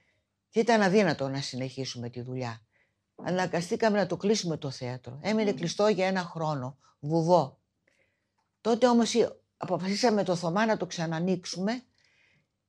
και 0.49 0.61
ήταν 0.61 0.83
αδύνατο 0.83 1.29
να 1.29 1.41
συνεχίσουμε 1.41 2.11
τη 2.11 2.21
δουλειά. 2.21 2.67
Αναγκαστήκαμε 3.17 3.99
να 3.99 4.07
το 4.07 4.17
κλείσουμε 4.17 4.57
το 4.57 4.71
θέατρο. 4.71 5.19
Έμεινε 5.23 5.53
κλειστό 5.53 5.89
για 5.89 6.07
ένα 6.07 6.21
χρόνο, 6.21 6.79
βουβό. 7.01 7.61
Τότε 8.61 8.89
όμως 8.89 9.15
αποφασίσαμε 9.57 10.23
το 10.23 10.37
Θωμά 10.37 10.67
να 10.67 10.77
το 10.77 10.87
ξανανοίξουμε 10.87 11.85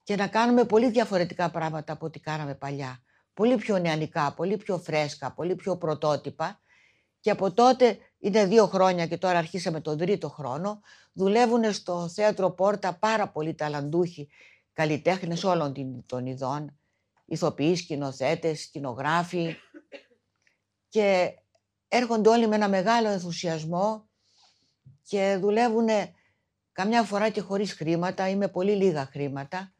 και 0.05 0.15
να 0.15 0.27
κάνουμε 0.27 0.63
πολύ 0.63 0.89
διαφορετικά 0.89 1.51
πράγματα 1.51 1.93
από 1.93 2.05
ό,τι 2.05 2.19
κάναμε 2.19 2.55
παλιά. 2.55 3.01
Πολύ 3.33 3.55
πιο 3.55 3.77
νεανικά, 3.77 4.33
πολύ 4.33 4.57
πιο 4.57 4.77
φρέσκα, 4.77 5.31
πολύ 5.33 5.55
πιο 5.55 5.77
πρωτότυπα. 5.77 6.59
Και 7.19 7.31
από 7.31 7.51
τότε 7.51 7.97
είναι 8.19 8.45
δύο 8.45 8.67
χρόνια 8.67 9.07
και 9.07 9.17
τώρα 9.17 9.37
αρχίσαμε 9.37 9.81
τον 9.81 9.97
τρίτο 9.97 10.29
χρόνο. 10.29 10.81
Δουλεύουν 11.13 11.73
στο 11.73 12.09
θέατρο 12.09 12.49
Πόρτα 12.49 12.93
πάρα 12.93 13.29
πολλοί 13.29 13.53
ταλαντούχοι 13.53 14.29
καλλιτέχνες 14.73 15.43
όλων 15.43 16.03
των 16.05 16.25
ειδών 16.25 16.79
ηθοποιοί, 17.25 17.75
σκηνοθέτες, 17.75 18.61
σκηνογράφοι 18.61 19.55
και 20.89 21.35
έρχονται 21.87 22.29
όλοι 22.29 22.47
με 22.47 22.55
ένα 22.55 22.69
μεγάλο 22.69 23.09
ενθουσιασμό 23.09 24.09
και 25.03 25.37
δουλεύουν 25.41 25.87
καμιά 26.71 27.03
φορά 27.03 27.29
και 27.29 27.41
χωρίς 27.41 27.73
χρήματα 27.73 28.29
ή 28.29 28.35
με 28.35 28.47
πολύ 28.47 28.75
λίγα 28.75 29.05
χρήματα 29.05 29.74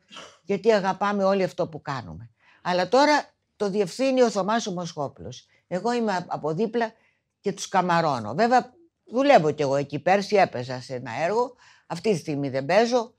γιατί 0.45 0.71
αγαπάμε 0.71 1.23
όλοι 1.23 1.43
αυτό 1.43 1.67
που 1.67 1.81
κάνουμε. 1.81 2.29
Αλλά 2.61 2.87
τώρα 2.87 3.33
το 3.55 3.69
διευθύνει 3.69 4.21
ο 4.21 4.29
Θωμάς 4.29 4.67
Ομοσχόπουλος. 4.67 5.47
Εγώ 5.67 5.93
είμαι 5.93 6.25
από 6.27 6.53
δίπλα 6.53 6.91
και 7.39 7.53
τους 7.53 7.67
καμαρώνω. 7.67 8.33
Βέβαια 8.33 8.73
δουλεύω 9.05 9.51
κι 9.51 9.61
εγώ 9.61 9.75
εκεί. 9.75 9.99
Πέρσι 9.99 10.35
έπαιζα 10.35 10.81
σε 10.81 10.95
ένα 10.95 11.11
έργο. 11.23 11.55
Αυτή 11.87 12.11
τη 12.11 12.17
στιγμή 12.17 12.49
δεν 12.49 12.65
παίζω. 12.65 13.13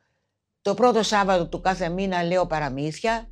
Το 0.62 0.74
πρώτο 0.74 1.02
Σάββατο 1.02 1.48
του 1.48 1.60
κάθε 1.60 1.88
μήνα 1.88 2.22
λέω 2.22 2.46
παραμύθια 2.46 3.30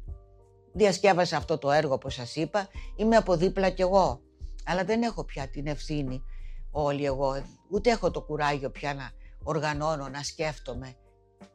διασκεύασα 0.75 1.37
αυτό 1.37 1.59
το 1.59 1.71
έργο 1.71 1.95
όπως 1.95 2.15
σας 2.15 2.37
είπα, 2.37 2.69
είμαι 2.97 3.17
από 3.17 3.37
δίπλα 3.37 3.71
κι 3.71 3.83
εγώ. 3.83 4.21
Αλλά 4.67 4.85
δεν 4.85 5.03
έχω 5.03 5.25
πια 5.25 5.49
την 5.49 5.67
ευθύνη 5.67 6.23
όλοι 6.71 7.05
εγώ, 7.05 7.43
ούτε 7.71 7.91
έχω 7.91 8.11
το 8.11 8.23
κουράγιο 8.23 8.71
πια 8.71 8.95
να 8.95 9.11
οργανώνω, 9.43 10.09
να 10.09 10.23
σκέφτομαι, 10.23 10.97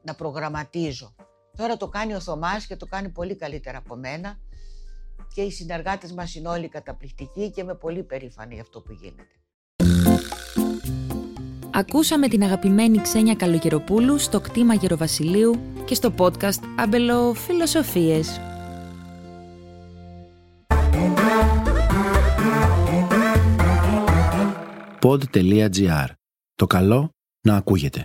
να 0.01 0.15
προγραμματίζω. 0.15 1.15
Τώρα 1.59 1.77
το 1.77 1.87
κάνει 1.87 2.13
ο 2.13 2.19
Θωμάς 2.19 2.65
και 2.65 2.75
το 2.75 2.85
κάνει 2.85 3.09
πολύ 3.09 3.35
καλύτερα 3.35 3.77
από 3.77 3.95
μένα 3.95 4.39
και 5.33 5.41
οι 5.41 5.51
συνεργάτες 5.51 6.11
μας 6.11 6.35
είναι 6.35 6.47
όλοι 6.47 6.67
καταπληκτικοί 6.67 7.51
και 7.51 7.61
είμαι 7.61 7.75
πολύ 7.75 8.03
περήφανη 8.03 8.53
για 8.53 8.63
αυτό 8.63 8.81
που 8.81 8.91
γίνεται. 8.91 9.33
Ακούσαμε 11.73 12.27
την 12.27 12.43
αγαπημένη 12.43 12.97
Ξένια 12.97 13.35
Καλογεροπούλου 13.35 14.17
στο 14.17 14.39
κτήμα 14.39 14.73
Γεροβασιλείου 14.73 15.59
και 15.85 15.95
στο 15.95 16.13
podcast 16.17 16.59
Αμπελο 16.77 17.33
Φιλοσοφίες. 17.33 18.39
pod.gr. 25.01 26.07
Το 26.55 26.67
καλό 26.67 27.09
να 27.41 27.55
ακούγεται. 27.55 28.03